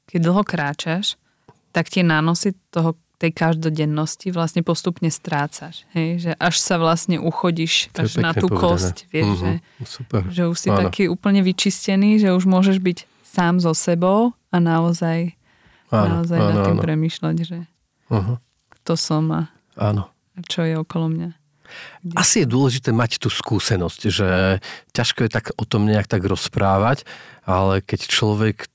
keď 0.08 0.20
dlho 0.26 0.44
kráčaš, 0.48 1.20
tak 1.76 1.92
tie 1.92 2.02
nánosy 2.02 2.58
toho 2.74 2.98
tej 3.20 3.36
každodennosti 3.36 4.32
vlastne 4.32 4.64
postupne 4.64 5.12
strácaš. 5.12 5.84
Hej? 5.92 6.24
Že 6.24 6.32
až 6.40 6.56
sa 6.56 6.80
vlastne 6.80 7.20
uchodíš 7.20 7.92
až 7.92 8.16
na 8.24 8.32
tú 8.32 8.48
povedané. 8.48 8.64
kosť. 8.64 8.96
Vieš, 9.12 9.28
mm-hmm. 9.28 9.44
že, 9.44 9.52
Super. 9.84 10.22
že 10.32 10.44
už 10.48 10.58
si 10.58 10.70
Áno. 10.72 10.88
taký 10.88 11.12
úplne 11.12 11.44
vyčistený, 11.44 12.24
že 12.24 12.32
už 12.32 12.48
môžeš 12.48 12.80
byť 12.80 12.98
sám 13.30 13.62
so 13.62 13.78
sebou 13.78 14.34
a 14.50 14.58
naozaj, 14.58 15.38
áno, 15.94 16.26
naozaj 16.26 16.40
áno, 16.42 16.50
nad 16.50 16.58
tým 16.66 16.78
áno. 16.82 16.84
premýšľať, 16.84 17.36
že 17.46 17.60
uh-huh. 18.10 18.38
kto 18.82 18.94
som 18.98 19.30
a, 19.30 19.42
áno. 19.78 20.10
a 20.34 20.40
čo 20.50 20.66
je 20.66 20.74
okolo 20.74 21.14
mňa. 21.14 21.30
Asi 22.18 22.42
je 22.42 22.50
dôležité 22.50 22.90
mať 22.90 23.22
tú 23.22 23.30
skúsenosť, 23.30 24.02
že 24.10 24.58
ťažko 24.90 25.30
je 25.30 25.30
tak 25.30 25.54
o 25.54 25.64
tom 25.70 25.86
nejak 25.86 26.10
tak 26.10 26.26
rozprávať, 26.26 27.06
ale 27.46 27.86
keď 27.86 28.10
človek 28.10 28.66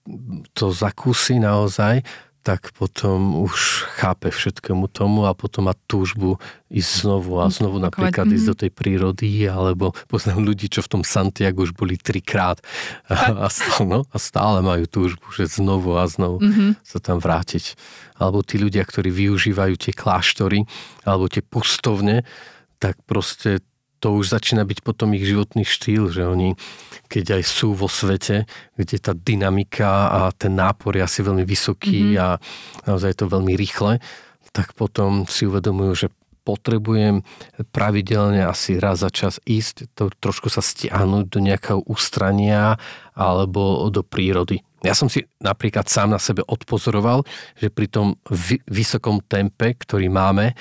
to 0.55 0.71
zakúsi 0.71 1.43
naozaj, 1.43 2.07
tak 2.45 2.77
potom 2.77 3.41
už 3.41 3.89
chápe 3.97 4.29
všetkému 4.29 4.93
tomu 4.93 5.25
a 5.25 5.33
potom 5.33 5.73
má 5.73 5.75
túžbu 5.89 6.37
ísť 6.69 7.09
znovu 7.09 7.41
a 7.41 7.49
znovu 7.49 7.81
napríklad 7.81 8.29
ísť 8.29 8.47
do 8.53 8.57
tej 8.61 8.71
prírody, 8.71 9.49
alebo 9.49 9.97
poznám 10.13 10.45
ľudí, 10.45 10.69
čo 10.69 10.85
v 10.85 11.01
tom 11.01 11.03
Santiago 11.03 11.65
už 11.65 11.73
boli 11.73 11.97
trikrát 11.97 12.61
a, 13.09 13.33
a, 13.45 13.49
stále, 13.49 13.89
no, 13.89 14.01
a 14.13 14.17
stále 14.21 14.61
majú 14.61 14.85
túžbu, 14.85 15.25
že 15.33 15.49
znovu 15.49 15.97
a 15.97 16.05
znovu 16.05 16.45
mm-hmm. 16.45 16.71
sa 16.85 17.01
tam 17.01 17.17
vrátiť. 17.17 17.81
Alebo 18.21 18.45
tí 18.45 18.61
ľudia, 18.61 18.85
ktorí 18.85 19.09
využívajú 19.09 19.75
tie 19.81 19.97
kláštory 19.97 20.69
alebo 21.09 21.33
tie 21.33 21.41
pustovne, 21.41 22.29
tak 22.77 23.01
proste 23.09 23.65
to 24.05 24.21
už 24.21 24.37
začína 24.37 24.69
byť 24.69 24.85
potom 24.85 25.17
ich 25.17 25.25
životný 25.25 25.65
štýl, 25.65 26.13
že 26.13 26.29
oni, 26.29 26.61
keď 27.09 27.41
aj 27.41 27.43
sú 27.49 27.73
vo 27.73 27.89
svete, 27.89 28.45
kde 28.77 29.01
tá 29.01 29.17
dynamika 29.17 30.13
a 30.13 30.21
ten 30.37 30.53
nápor 30.53 30.93
je 30.93 31.01
asi 31.01 31.25
veľmi 31.25 31.41
vysoký 31.49 32.13
mm-hmm. 32.13 32.21
a 32.21 32.37
naozaj 32.85 33.17
je 33.17 33.19
to 33.25 33.33
veľmi 33.33 33.57
rýchle, 33.57 34.05
tak 34.53 34.77
potom 34.77 35.25
si 35.25 35.49
uvedomujú, 35.49 35.93
že 35.97 36.13
potrebujem 36.45 37.25
pravidelne 37.73 38.45
asi 38.45 38.77
raz 38.77 39.01
za 39.01 39.09
čas 39.09 39.41
ísť, 39.49 39.97
to 39.97 40.13
trošku 40.21 40.53
sa 40.53 40.61
stiahnuť 40.61 41.25
do 41.33 41.41
nejakého 41.41 41.81
ústrania 41.89 42.77
alebo 43.17 43.89
do 43.89 44.05
prírody. 44.05 44.61
Ja 44.85 44.93
som 44.93 45.09
si 45.09 45.25
napríklad 45.41 45.89
sám 45.89 46.13
na 46.13 46.21
sebe 46.21 46.45
odpozoroval, 46.45 47.25
že 47.57 47.73
pri 47.73 47.89
tom 47.89 48.21
vysokom 48.69 49.25
tempe, 49.25 49.73
ktorý 49.73 50.13
máme 50.13 50.53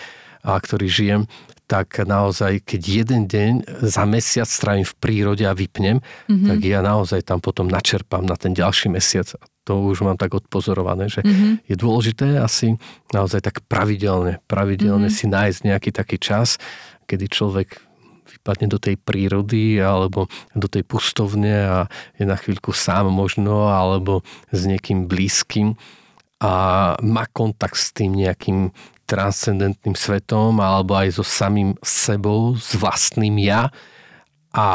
a 0.48 0.56
ktorý 0.56 0.88
žijem, 0.88 1.22
tak 1.68 2.04
naozaj, 2.04 2.62
keď 2.68 2.82
jeden 2.82 3.22
deň 3.26 3.54
za 3.82 4.04
mesiac 4.04 4.48
strávim 4.48 4.84
v 4.84 4.96
prírode 5.00 5.48
a 5.48 5.56
vypnem, 5.56 6.04
mm-hmm. 6.04 6.48
tak 6.50 6.60
ja 6.62 6.84
naozaj 6.84 7.24
tam 7.24 7.40
potom 7.40 7.72
načerpám 7.72 8.24
na 8.24 8.36
ten 8.36 8.52
ďalší 8.52 8.92
mesiac. 8.92 9.32
To 9.64 9.92
už 9.96 10.04
mám 10.04 10.20
tak 10.20 10.36
odpozorované, 10.36 11.08
že 11.08 11.24
mm-hmm. 11.24 11.64
je 11.72 11.76
dôležité 11.80 12.28
asi 12.36 12.76
naozaj 13.16 13.48
tak 13.48 13.64
pravidelne, 13.72 14.44
pravidelne 14.46 15.08
mm-hmm. 15.08 15.24
si 15.24 15.32
nájsť 15.32 15.60
nejaký 15.64 15.90
taký 15.96 16.18
čas, 16.20 16.60
kedy 17.08 17.32
človek 17.32 17.80
vypadne 18.24 18.68
do 18.68 18.80
tej 18.80 19.00
prírody 19.00 19.80
alebo 19.80 20.28
do 20.52 20.68
tej 20.68 20.84
pustovne 20.84 21.54
a 21.54 21.78
je 22.20 22.28
na 22.28 22.36
chvíľku 22.36 22.76
sám 22.76 23.08
možno 23.08 23.72
alebo 23.72 24.26
s 24.52 24.68
niekým 24.68 25.08
blízkym 25.08 25.80
a 26.44 26.54
má 27.00 27.24
kontakt 27.32 27.80
s 27.80 27.96
tým 27.96 28.12
nejakým 28.20 28.76
transcendentným 29.04 29.96
svetom 29.96 30.56
alebo 30.64 30.96
aj 30.96 31.20
so 31.20 31.26
samým 31.26 31.76
sebou, 31.84 32.56
s 32.56 32.76
vlastným 32.76 33.36
ja. 33.40 33.70
A 34.56 34.68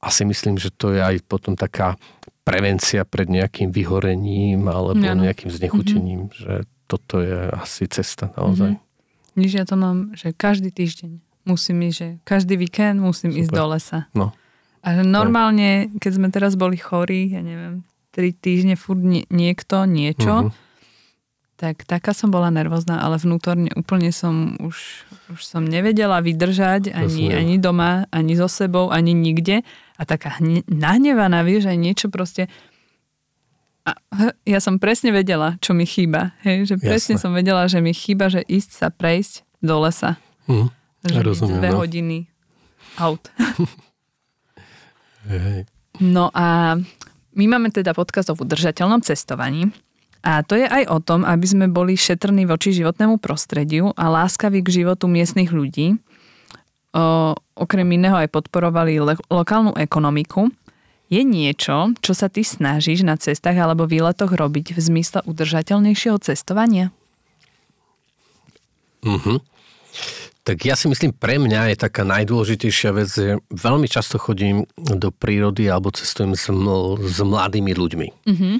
asi 0.00 0.22
myslím, 0.24 0.56
že 0.56 0.70
to 0.72 0.94
je 0.94 1.00
aj 1.02 1.20
potom 1.26 1.58
taká 1.58 1.98
prevencia 2.46 3.04
pred 3.04 3.28
nejakým 3.28 3.68
vyhorením 3.68 4.64
alebo 4.70 4.96
ano. 4.96 5.28
nejakým 5.28 5.52
znechutením, 5.52 6.32
mm-hmm. 6.32 6.38
že 6.40 6.54
toto 6.88 7.20
je 7.20 7.52
asi 7.52 7.84
cesta 7.90 8.32
naozaj. 8.32 8.78
Mm-hmm. 8.78 9.36
Niž 9.38 9.50
ja 9.54 9.64
to 9.68 9.76
mám, 9.76 10.16
že 10.16 10.32
každý 10.32 10.72
týždeň 10.72 11.20
musím 11.44 11.84
ísť, 11.84 11.96
že 11.96 12.08
každý 12.24 12.56
víkend 12.56 12.98
musím 12.98 13.30
Super. 13.30 13.40
ísť 13.44 13.50
do 13.52 13.64
lesa. 13.68 14.00
No. 14.16 14.32
A 14.80 14.96
že 14.96 15.02
normálne, 15.04 15.92
keď 16.00 16.12
sme 16.16 16.28
teraz 16.32 16.56
boli 16.56 16.78
chorí, 16.80 17.34
ja 17.34 17.44
neviem, 17.44 17.84
tri 18.14 18.32
týždne 18.32 18.78
furt 18.78 19.02
niekto, 19.28 19.84
niečo, 19.84 20.48
mm-hmm 20.48 20.66
tak 21.58 21.82
taká 21.82 22.14
som 22.14 22.30
bola 22.30 22.54
nervózna, 22.54 23.02
ale 23.02 23.18
vnútorne 23.18 23.66
úplne 23.74 24.14
som 24.14 24.54
už, 24.62 24.78
už 25.34 25.40
som 25.42 25.66
nevedela 25.66 26.22
vydržať 26.22 26.94
ani, 26.94 27.34
ani 27.34 27.58
doma, 27.58 28.06
ani 28.14 28.38
so 28.38 28.46
sebou, 28.46 28.94
ani 28.94 29.10
nikde. 29.10 29.66
A 29.98 30.02
taká 30.06 30.38
hne, 30.38 30.62
nahnevaná, 30.70 31.42
vieš, 31.42 31.66
aj 31.66 31.78
niečo 31.82 32.06
proste... 32.14 32.46
A 33.82 33.98
ja 34.46 34.62
som 34.62 34.78
presne 34.78 35.10
vedela, 35.10 35.58
čo 35.58 35.74
mi 35.74 35.82
chýba. 35.82 36.38
Hej, 36.46 36.70
že 36.70 36.74
presne 36.78 37.18
Jasne. 37.18 37.24
som 37.26 37.32
vedela, 37.34 37.66
že 37.66 37.82
mi 37.82 37.90
chýba, 37.90 38.30
že 38.30 38.46
ísť 38.46 38.70
sa 38.78 38.88
prejsť 38.94 39.42
do 39.58 39.82
lesa. 39.82 40.14
Mm, 40.46 40.70
že 41.02 41.20
rozumiem, 41.26 41.58
dve 41.58 41.70
no. 41.74 41.78
hodiny 41.82 42.18
aut. 43.02 43.26
Hej. 45.32 45.66
No 45.98 46.30
a 46.30 46.78
my 47.34 47.44
máme 47.50 47.74
teda 47.74 47.98
podcast 47.98 48.30
o 48.30 48.38
udržateľnom 48.38 49.02
cestovaní. 49.02 49.74
A 50.22 50.42
to 50.42 50.58
je 50.58 50.66
aj 50.66 50.90
o 50.90 50.98
tom, 50.98 51.22
aby 51.22 51.46
sme 51.46 51.66
boli 51.70 51.94
šetrní 51.94 52.44
voči 52.44 52.74
životnému 52.74 53.22
prostrediu 53.22 53.94
a 53.94 54.10
láskaví 54.10 54.60
k 54.66 54.82
životu 54.82 55.06
miestnych 55.06 55.54
ľudí. 55.54 55.96
O, 56.90 57.36
okrem 57.54 57.86
iného 57.94 58.18
aj 58.18 58.32
podporovali 58.32 58.98
le- 58.98 59.24
lokálnu 59.30 59.78
ekonomiku. 59.78 60.50
Je 61.08 61.24
niečo, 61.24 61.96
čo 62.04 62.12
sa 62.12 62.28
ty 62.28 62.44
snažíš 62.44 63.00
na 63.06 63.16
cestách 63.16 63.56
alebo 63.56 63.88
výletoch 63.88 64.28
robiť 64.28 64.76
v 64.76 64.78
zmysle 64.78 65.24
udržateľnejšieho 65.24 66.18
cestovania? 66.20 66.92
Mhm. 69.06 69.40
Tak 70.48 70.64
ja 70.64 70.80
si 70.80 70.88
myslím, 70.88 71.12
pre 71.12 71.36
mňa 71.36 71.76
je 71.76 71.76
taká 71.76 72.08
najdôležitejšia 72.08 72.90
vec, 72.96 73.12
že 73.12 73.36
veľmi 73.52 73.84
často 73.84 74.16
chodím 74.16 74.64
do 74.80 75.12
prírody 75.12 75.68
alebo 75.68 75.92
cestujem 75.92 76.32
s, 76.32 76.48
ml- 76.48 76.96
s 77.04 77.20
mladými 77.20 77.76
ľuďmi. 77.76 78.08
Mm-hmm. 78.24 78.54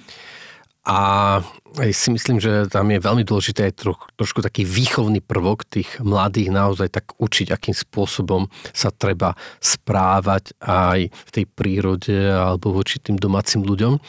A 0.88 1.44
si 1.92 2.08
myslím, 2.08 2.40
že 2.40 2.64
tam 2.72 2.88
je 2.88 2.96
veľmi 2.96 3.28
dôležité 3.28 3.68
aj 3.68 3.74
troch, 3.76 4.08
trošku 4.16 4.40
taký 4.40 4.64
výchovný 4.64 5.20
prvok 5.20 5.68
tých 5.68 6.00
mladých 6.00 6.48
naozaj 6.48 6.88
tak 6.88 7.12
učiť, 7.20 7.52
akým 7.52 7.76
spôsobom 7.76 8.48
sa 8.72 8.88
treba 8.88 9.36
správať 9.60 10.56
aj 10.64 11.12
v 11.12 11.30
tej 11.30 11.44
prírode 11.44 12.16
alebo 12.16 12.72
voči 12.72 12.96
tým 13.04 13.20
domácim 13.20 13.60
ľuďom. 13.60 14.00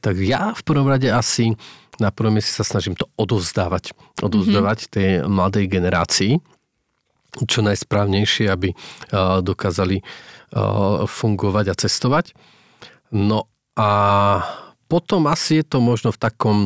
Tak 0.00 0.16
ja 0.24 0.56
v 0.56 0.62
prvom 0.64 0.88
rade 0.88 1.12
asi 1.12 1.52
na 2.00 2.08
prvom 2.08 2.32
mieste 2.32 2.56
sa 2.56 2.64
snažím 2.64 2.96
to 2.96 3.04
odovzdávať. 3.20 3.92
Odovzdávať 4.24 4.88
mm-hmm. 4.88 4.94
tej 4.96 5.08
mladej 5.28 5.64
generácii. 5.68 6.40
čo 7.48 7.64
najsprávnejšie, 7.64 8.52
aby 8.52 8.76
dokázali 9.40 10.04
fungovať 11.08 11.64
a 11.72 11.74
cestovať. 11.76 12.36
No 13.12 13.48
a 13.72 13.90
potom 14.92 15.24
asi 15.32 15.64
je 15.64 15.64
to 15.64 15.80
možno 15.80 16.12
v 16.12 16.20
takom 16.20 16.58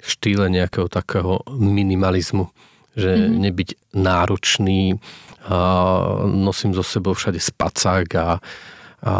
štýle 0.00 0.48
nejakého 0.48 0.88
takého 0.88 1.44
minimalizmu, 1.52 2.48
že 2.96 3.12
mm-hmm. 3.12 3.36
nebyť 3.44 3.68
náročný, 3.92 4.96
a 5.44 5.56
nosím 6.24 6.72
so 6.72 6.80
sebou 6.80 7.12
všade 7.12 7.36
spacák 7.36 8.08
a, 8.16 8.20
a, 8.24 8.28
a 9.04 9.14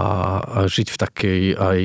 žiť 0.65 0.89
v 0.89 0.97
takej 0.97 1.41
aj 1.53 1.79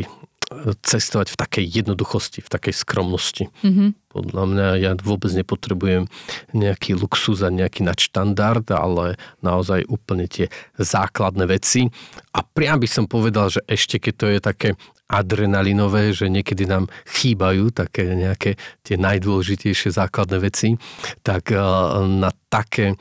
cestovať 0.81 1.33
v 1.33 1.39
takej 1.39 1.65
jednoduchosti, 1.81 2.41
v 2.41 2.49
takej 2.49 2.73
skromnosti. 2.73 3.45
Mm-hmm. 3.61 3.89
Podľa 4.09 4.43
mňa 4.49 4.67
ja 4.81 4.91
vôbec 4.97 5.29
nepotrebujem 5.29 6.09
nejaký 6.57 6.97
luxus 6.97 7.45
a 7.45 7.53
nejaký 7.53 7.85
nadštandard, 7.85 8.65
ale 8.73 9.21
naozaj 9.45 9.85
úplne 9.85 10.25
tie 10.25 10.49
základné 10.81 11.45
veci. 11.45 11.85
A 12.33 12.41
priam 12.41 12.81
by 12.81 12.89
som 12.89 13.05
povedal, 13.05 13.53
že 13.53 13.61
ešte 13.69 14.01
keď 14.01 14.13
to 14.17 14.25
je 14.33 14.39
také 14.41 14.69
adrenalinové, 15.09 16.13
že 16.13 16.29
niekedy 16.29 16.69
nám 16.69 16.85
chýbajú 17.09 17.73
také 17.73 18.13
nejaké 18.13 18.61
tie 18.85 18.95
najdôležitejšie 18.97 19.89
základné 19.89 20.37
veci, 20.37 20.77
tak 21.25 21.49
eh, 21.49 21.61
na 22.05 22.29
také 22.49 22.97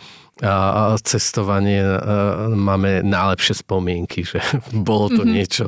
cestovanie 1.03 1.83
máme 2.55 3.03
najlepšie 3.03 3.67
spomienky, 3.67 4.23
že 4.23 4.39
bolo 4.89 5.11
to 5.11 5.23
mm-hmm. 5.27 5.35
niečo 5.35 5.67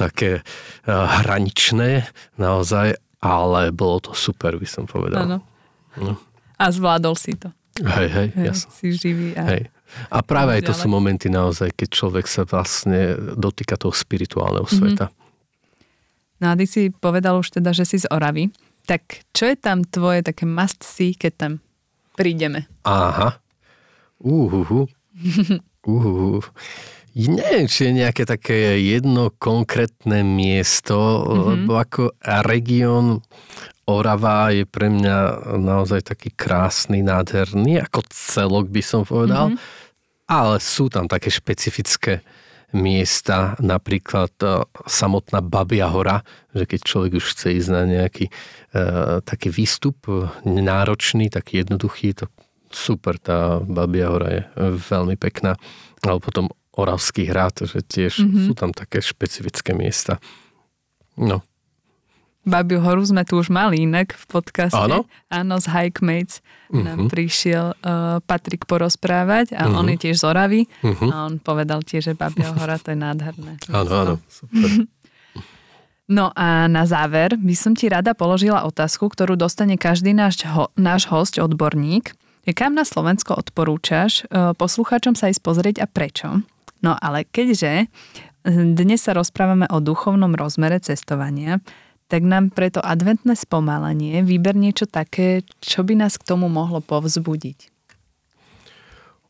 také 0.00 0.40
hraničné 0.88 2.08
naozaj, 2.40 2.96
ale 3.20 3.60
bolo 3.76 4.00
to 4.00 4.12
super, 4.16 4.56
by 4.56 4.68
som 4.68 4.88
povedal. 4.88 5.28
Áno. 5.28 5.38
No. 6.00 6.16
A 6.56 6.64
zvládol 6.72 7.16
si 7.16 7.36
to. 7.36 7.52
Hej, 7.76 8.08
hej, 8.08 8.28
hej 8.32 8.46
jasno. 8.52 8.72
Si 8.72 8.88
živý. 8.96 9.36
A... 9.36 9.44
Hej. 9.52 9.68
A 10.10 10.18
práve 10.24 10.58
aj 10.58 10.66
to 10.66 10.74
sú 10.74 10.90
momenty 10.90 11.30
naozaj, 11.30 11.72
keď 11.76 11.88
človek 11.92 12.26
sa 12.26 12.42
vlastne 12.42 13.14
dotýka 13.36 13.76
toho 13.76 13.92
spirituálneho 13.92 14.64
mm-hmm. 14.64 14.96
sveta. 14.96 15.06
No 16.36 16.52
a 16.52 16.54
ty 16.56 16.68
si 16.68 16.92
povedal 16.92 17.40
už 17.40 17.60
teda, 17.60 17.72
že 17.72 17.88
si 17.88 17.96
z 18.00 18.06
Oravy. 18.12 18.52
Tak 18.84 19.28
čo 19.32 19.48
je 19.48 19.56
tam 19.56 19.82
tvoje 19.82 20.22
také 20.22 20.44
must 20.44 20.84
see, 20.84 21.16
keď 21.16 21.32
tam 21.36 21.52
prídeme? 22.14 22.68
Aha. 22.84 23.40
Uhuhu. 24.20 24.88
Uhuhu. 25.86 26.40
Neviem, 27.16 27.64
či 27.64 27.88
je 27.88 27.92
nejaké 27.96 28.28
také 28.28 28.76
jedno 28.76 29.32
konkrétne 29.32 30.20
miesto, 30.20 30.96
mm-hmm. 31.00 31.44
lebo 31.48 31.72
ako 31.80 32.02
región 32.44 33.24
Orava 33.88 34.52
je 34.52 34.68
pre 34.68 34.92
mňa 34.92 35.48
naozaj 35.56 36.12
taký 36.12 36.34
krásny, 36.34 37.00
nádherný, 37.00 37.80
ako 37.86 38.04
celok 38.12 38.68
by 38.68 38.82
som 38.84 39.08
povedal, 39.08 39.54
mm-hmm. 39.54 40.28
ale 40.28 40.60
sú 40.60 40.92
tam 40.92 41.08
také 41.08 41.32
špecifické 41.32 42.20
miesta, 42.76 43.56
napríklad 43.62 44.34
uh, 44.42 44.66
samotná 44.84 45.40
Babia 45.40 45.88
hora, 45.88 46.20
že 46.52 46.68
keď 46.68 46.80
človek 46.82 47.12
už 47.16 47.26
chce 47.32 47.48
ísť 47.62 47.70
na 47.72 47.82
nejaký 47.88 48.28
uh, 48.28 49.22
taký 49.24 49.48
výstup 49.54 49.96
uh, 50.10 50.28
náročný, 50.44 51.32
taký 51.32 51.64
jednoduchý, 51.64 52.12
to 52.12 52.28
super, 52.76 53.16
tá 53.16 53.64
Babia 53.64 54.12
hora 54.12 54.28
je 54.28 54.42
veľmi 54.92 55.16
pekná. 55.16 55.56
Ale 56.04 56.20
potom 56.20 56.52
Oravský 56.76 57.24
hrad, 57.24 57.64
že 57.64 57.80
tiež 57.80 58.20
mm-hmm. 58.20 58.44
sú 58.44 58.52
tam 58.52 58.68
také 58.76 59.00
špecifické 59.00 59.72
miesta. 59.72 60.20
No. 61.16 61.40
Babiu 62.46 62.78
horu 62.78 63.02
sme 63.02 63.24
tu 63.24 63.40
už 63.40 63.48
mali 63.48 63.88
inak 63.88 64.12
v 64.12 64.24
podcaste. 64.28 64.76
Áno? 64.76 65.08
Áno, 65.32 65.56
z 65.58 65.66
Hikemates 65.72 66.44
mm-hmm. 66.44 66.84
nám 66.84 66.98
mhm. 67.02 67.08
prišiel 67.10 67.66
uh, 67.74 68.20
Patrik 68.22 68.68
porozprávať 68.68 69.56
a 69.56 69.66
mm-hmm. 69.66 69.78
on 69.80 69.86
je 69.90 69.96
tiež 70.04 70.16
z 70.20 70.24
Oravy 70.28 70.62
mm-hmm. 70.68 71.10
a 71.10 71.16
on 71.26 71.34
povedal 71.40 71.80
tiež, 71.80 72.12
že 72.12 72.14
Babia 72.14 72.52
hora 72.52 72.76
to 72.76 72.92
je 72.92 72.98
nádherné. 73.00 73.56
Áno, 73.72 73.90
áno, 73.90 74.14
super. 74.28 74.68
No 76.06 76.30
a 76.38 76.70
na 76.70 76.86
záver 76.86 77.34
by 77.34 77.54
som 77.58 77.74
ti 77.74 77.90
rada 77.90 78.14
položila 78.14 78.62
otázku, 78.62 79.10
ktorú 79.10 79.34
dostane 79.34 79.74
každý 79.74 80.14
náš, 80.14 80.38
ho, 80.46 80.70
náš 80.78 81.10
host, 81.10 81.34
odborník. 81.34 82.14
Kam 82.54 82.78
na 82.78 82.86
Slovensko 82.86 83.34
odporúčaš 83.34 84.22
e, 84.22 84.54
poslucháčom 84.54 85.18
sa 85.18 85.32
ísť 85.32 85.42
pozrieť 85.42 85.76
a 85.82 85.86
prečo? 85.90 86.46
No 86.78 86.94
ale 86.94 87.26
keďže 87.26 87.90
dnes 88.46 89.02
sa 89.02 89.10
rozprávame 89.10 89.66
o 89.74 89.82
duchovnom 89.82 90.30
rozmere 90.38 90.78
cestovania, 90.78 91.58
tak 92.06 92.22
nám 92.22 92.54
preto 92.54 92.78
adventné 92.78 93.34
spomalenie 93.34 94.22
vyber 94.22 94.54
niečo 94.54 94.86
také, 94.86 95.42
čo 95.58 95.82
by 95.82 95.98
nás 95.98 96.14
k 96.14 96.26
tomu 96.30 96.46
mohlo 96.46 96.78
povzbudiť. 96.78 97.74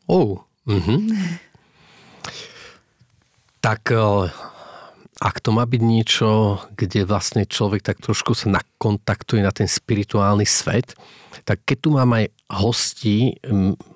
Oh, 0.05 0.45
mm-hmm. 0.69 0.99
tak 3.65 3.89
e, 3.89 4.29
ak 5.17 5.41
to 5.41 5.49
má 5.49 5.65
byť 5.65 5.81
niečo, 5.81 6.61
kde 6.77 7.07
vlastne 7.09 7.49
človek 7.49 7.81
tak 7.81 7.97
trošku 8.01 8.37
sa 8.37 8.53
nakontaktuje 8.53 9.41
na 9.41 9.49
ten 9.49 9.65
spirituálny 9.65 10.45
svet, 10.45 10.93
tak 11.45 11.65
keď 11.65 11.77
tu 11.81 11.89
mám 11.95 12.13
aj 12.13 12.25
hostí 12.53 13.37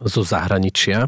zo 0.01 0.21
zahraničia, 0.25 1.05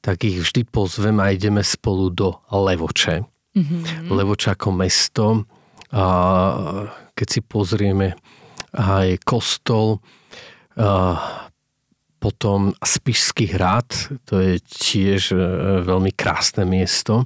tak 0.00 0.24
ich 0.24 0.40
vždy 0.40 0.66
pozvem 0.66 1.20
a 1.20 1.30
ideme 1.30 1.60
spolu 1.60 2.08
do 2.10 2.34
Levoče. 2.50 3.22
Mm-hmm. 3.54 4.08
Levoče 4.08 4.56
ako 4.56 4.68
mesto. 4.72 5.26
A 5.90 6.04
keď 7.12 7.26
si 7.28 7.40
pozrieme 7.44 8.16
aj 8.72 9.20
kostol, 9.26 10.00
a 10.80 11.18
potom 12.20 12.72
Spišský 12.84 13.56
hrad, 13.56 13.88
to 14.28 14.40
je 14.40 14.60
tiež 14.60 15.32
e, 15.32 15.40
veľmi 15.82 16.12
krásne 16.12 16.68
miesto. 16.68 17.24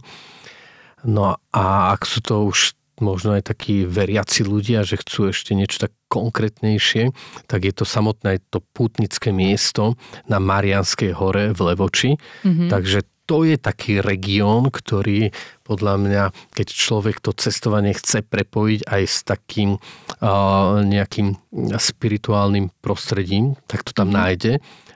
No 1.05 1.37
a 1.53 1.65
ak 1.93 2.09
sú 2.09 2.25
to 2.25 2.49
už 2.49 2.73
možno 3.03 3.35
aj 3.35 3.51
takí 3.51 3.83
veriaci 3.85 4.47
ľudia, 4.47 4.87
že 4.87 5.01
chcú 5.01 5.35
ešte 5.35 5.53
niečo 5.53 5.89
tak 5.89 5.93
konkrétnejšie, 6.09 7.11
tak 7.51 7.67
je 7.67 7.75
to 7.75 7.83
samotné 7.83 8.39
to 8.55 8.63
pútnické 8.73 9.35
miesto 9.35 9.99
na 10.31 10.39
Marianskej 10.39 11.11
hore 11.19 11.51
v 11.51 11.61
Levoči. 11.61 12.11
Mm-hmm. 12.47 12.71
Takže 12.71 12.99
to 13.25 13.43
je 13.49 13.57
taký 13.57 14.05
región, 14.05 14.69
ktorý 14.69 15.33
podľa 15.65 15.95
mňa, 15.97 16.25
keď 16.53 16.69
človek 16.69 17.25
to 17.25 17.33
cestovanie 17.33 17.97
chce 17.97 18.21
prepojiť 18.21 18.85
aj 18.85 19.03
s 19.09 19.25
takým 19.25 19.81
uh, 19.81 20.85
nejakým 20.85 21.33
spirituálnym 21.81 22.69
prostredím, 22.85 23.57
tak 23.65 23.81
to 23.83 23.97
tam 23.97 24.13
mm-hmm. 24.13 24.21
nájde 24.21 24.53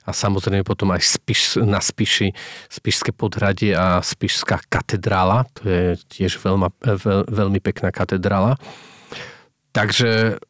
a 0.08 0.16
samozrejme 0.16 0.64
potom 0.64 0.88
aj 0.96 1.04
Spiš, 1.04 1.60
na 1.60 1.84
Spiši, 1.84 2.32
Spišské 2.72 3.12
podhradie 3.12 3.76
a 3.76 4.00
Spišská 4.00 4.64
katedrála, 4.72 5.44
to 5.52 5.68
je 5.68 5.84
tiež 6.08 6.40
veľma, 6.40 6.72
veľ, 6.80 7.28
veľmi 7.28 7.60
pekná 7.60 7.92
katedrála. 7.92 8.56
Takže 9.76 10.40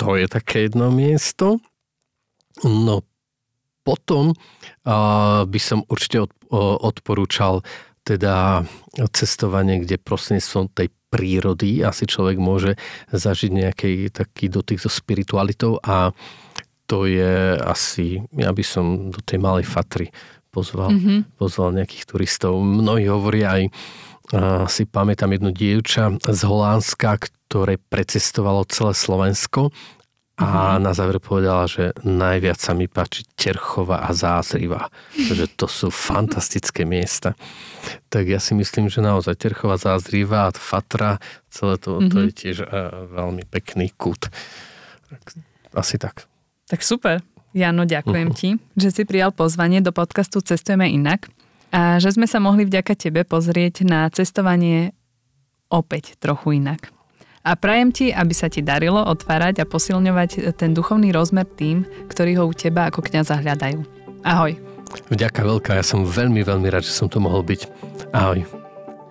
to 0.00 0.08
je 0.16 0.26
také 0.32 0.72
jedno 0.72 0.88
miesto. 0.88 1.60
No 2.64 3.04
potom 3.84 4.32
uh, 4.32 5.44
by 5.44 5.60
som 5.60 5.84
určite 5.86 6.26
od, 6.26 6.32
uh, 6.50 6.80
odporúčal 6.80 7.60
teda 8.06 8.64
cestovanie, 9.12 9.82
kde 9.82 10.00
prostredníctvom 10.00 10.72
tej 10.72 10.88
prírody 11.10 11.82
asi 11.82 12.06
človek 12.06 12.38
môže 12.38 12.78
zažiť 13.10 13.50
nejaký 13.50 13.92
taký 14.10 14.46
dotyk 14.50 14.78
so 14.78 14.90
spiritualitou 14.90 15.78
a 15.82 16.14
to 16.86 17.10
je 17.10 17.58
asi, 17.60 18.22
ja 18.34 18.54
by 18.54 18.64
som 18.64 19.10
do 19.10 19.18
tej 19.20 19.42
malej 19.42 19.66
Fatry 19.66 20.08
pozval, 20.54 20.94
mm-hmm. 20.94 21.36
pozval 21.36 21.76
nejakých 21.76 22.08
turistov. 22.08 22.56
Mnohí 22.64 23.10
hovoria 23.12 23.60
aj, 23.60 23.64
si 24.72 24.82
pamätám 24.88 25.36
jednu 25.36 25.52
dievča 25.52 26.16
z 26.18 26.40
Holandska, 26.48 27.20
ktoré 27.20 27.78
precestovalo 27.78 28.64
celé 28.66 28.96
Slovensko 28.96 29.70
a 30.36 30.76
mm-hmm. 30.76 30.84
na 30.84 30.92
záver 30.92 31.16
povedala, 31.16 31.64
že 31.64 31.96
najviac 32.04 32.60
sa 32.60 32.76
mi 32.76 32.88
páči 32.88 33.24
Terchova 33.36 34.04
a 34.04 34.12
Zázriva. 34.12 34.92
že 35.16 35.48
to 35.48 35.64
sú 35.64 35.88
fantastické 35.88 36.84
miesta. 36.84 37.32
Tak 38.12 38.28
ja 38.28 38.36
si 38.36 38.52
myslím, 38.52 38.92
že 38.92 39.00
naozaj 39.00 39.36
Terchova, 39.40 39.80
Zázriva 39.80 40.48
a 40.48 40.52
Fatra, 40.52 41.22
celé 41.48 41.80
to, 41.80 42.00
mm-hmm. 42.00 42.10
to 42.12 42.16
je 42.20 42.28
mhm. 42.28 42.36
tiež 42.36 42.56
veľmi 43.12 43.44
pekný 43.48 43.92
kút. 43.96 44.28
Asi 45.72 45.96
tak. 45.96 46.28
Tak 46.66 46.82
super. 46.82 47.22
Jano, 47.56 47.88
ďakujem 47.88 48.28
uh-huh. 48.28 48.38
ti, 48.40 48.60
že 48.76 48.92
si 48.92 49.02
prijal 49.06 49.32
pozvanie 49.32 49.80
do 49.80 49.94
podcastu 49.94 50.42
Cestujeme 50.42 50.90
inak 50.90 51.30
a 51.72 51.98
že 52.02 52.14
sme 52.14 52.28
sa 52.28 52.42
mohli 52.42 52.66
vďaka 52.66 52.94
tebe 52.94 53.24
pozrieť 53.24 53.86
na 53.86 54.06
cestovanie 54.12 54.92
opäť 55.72 56.18
trochu 56.18 56.62
inak. 56.62 56.90
A 57.46 57.54
prajem 57.54 57.94
ti, 57.94 58.06
aby 58.10 58.34
sa 58.34 58.50
ti 58.50 58.58
darilo 58.58 58.98
otvárať 58.98 59.62
a 59.62 59.68
posilňovať 59.70 60.58
ten 60.58 60.74
duchovný 60.74 61.14
rozmer 61.14 61.46
tým, 61.46 61.86
ktorí 62.10 62.34
ho 62.42 62.50
u 62.50 62.54
teba 62.54 62.90
ako 62.90 63.06
kniaza 63.06 63.38
hľadajú. 63.38 63.86
Ahoj. 64.26 64.58
Vďaka 65.14 65.46
veľká, 65.46 65.78
ja 65.78 65.86
som 65.86 66.02
veľmi, 66.02 66.42
veľmi 66.42 66.66
rád, 66.66 66.82
že 66.82 66.90
som 66.90 67.06
tu 67.06 67.22
mohol 67.22 67.46
byť. 67.46 67.70
Ahoj. 68.10 68.65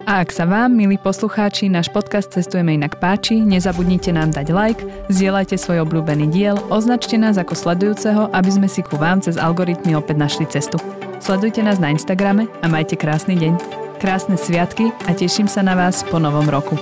A 0.05 0.21
ak 0.21 0.29
sa 0.29 0.45
vám, 0.45 0.77
milí 0.77 1.01
poslucháči, 1.01 1.65
náš 1.65 1.89
podcast 1.89 2.29
Cestujeme 2.29 2.77
inak 2.77 3.01
páči, 3.01 3.41
nezabudnite 3.41 4.13
nám 4.13 4.29
dať 4.29 4.53
like, 4.53 4.85
zdieľajte 5.09 5.57
svoj 5.57 5.81
obľúbený 5.81 6.29
diel, 6.29 6.61
označte 6.69 7.17
nás 7.17 7.41
ako 7.41 7.57
sledujúceho, 7.57 8.29
aby 8.29 8.49
sme 8.53 8.69
si 8.69 8.85
ku 8.85 9.01
vám 9.01 9.25
cez 9.25 9.41
algoritmy 9.41 9.97
opäť 9.97 10.21
našli 10.21 10.45
cestu. 10.45 10.77
Sledujte 11.17 11.65
nás 11.65 11.81
na 11.81 11.89
Instagrame 11.89 12.45
a 12.61 12.69
majte 12.69 12.93
krásny 12.93 13.33
deň. 13.33 13.57
Krásne 13.97 14.37
sviatky 14.37 14.93
a 15.09 15.17
teším 15.17 15.49
sa 15.49 15.65
na 15.65 15.73
vás 15.73 16.05
po 16.05 16.21
novom 16.21 16.45
roku. 16.53 16.77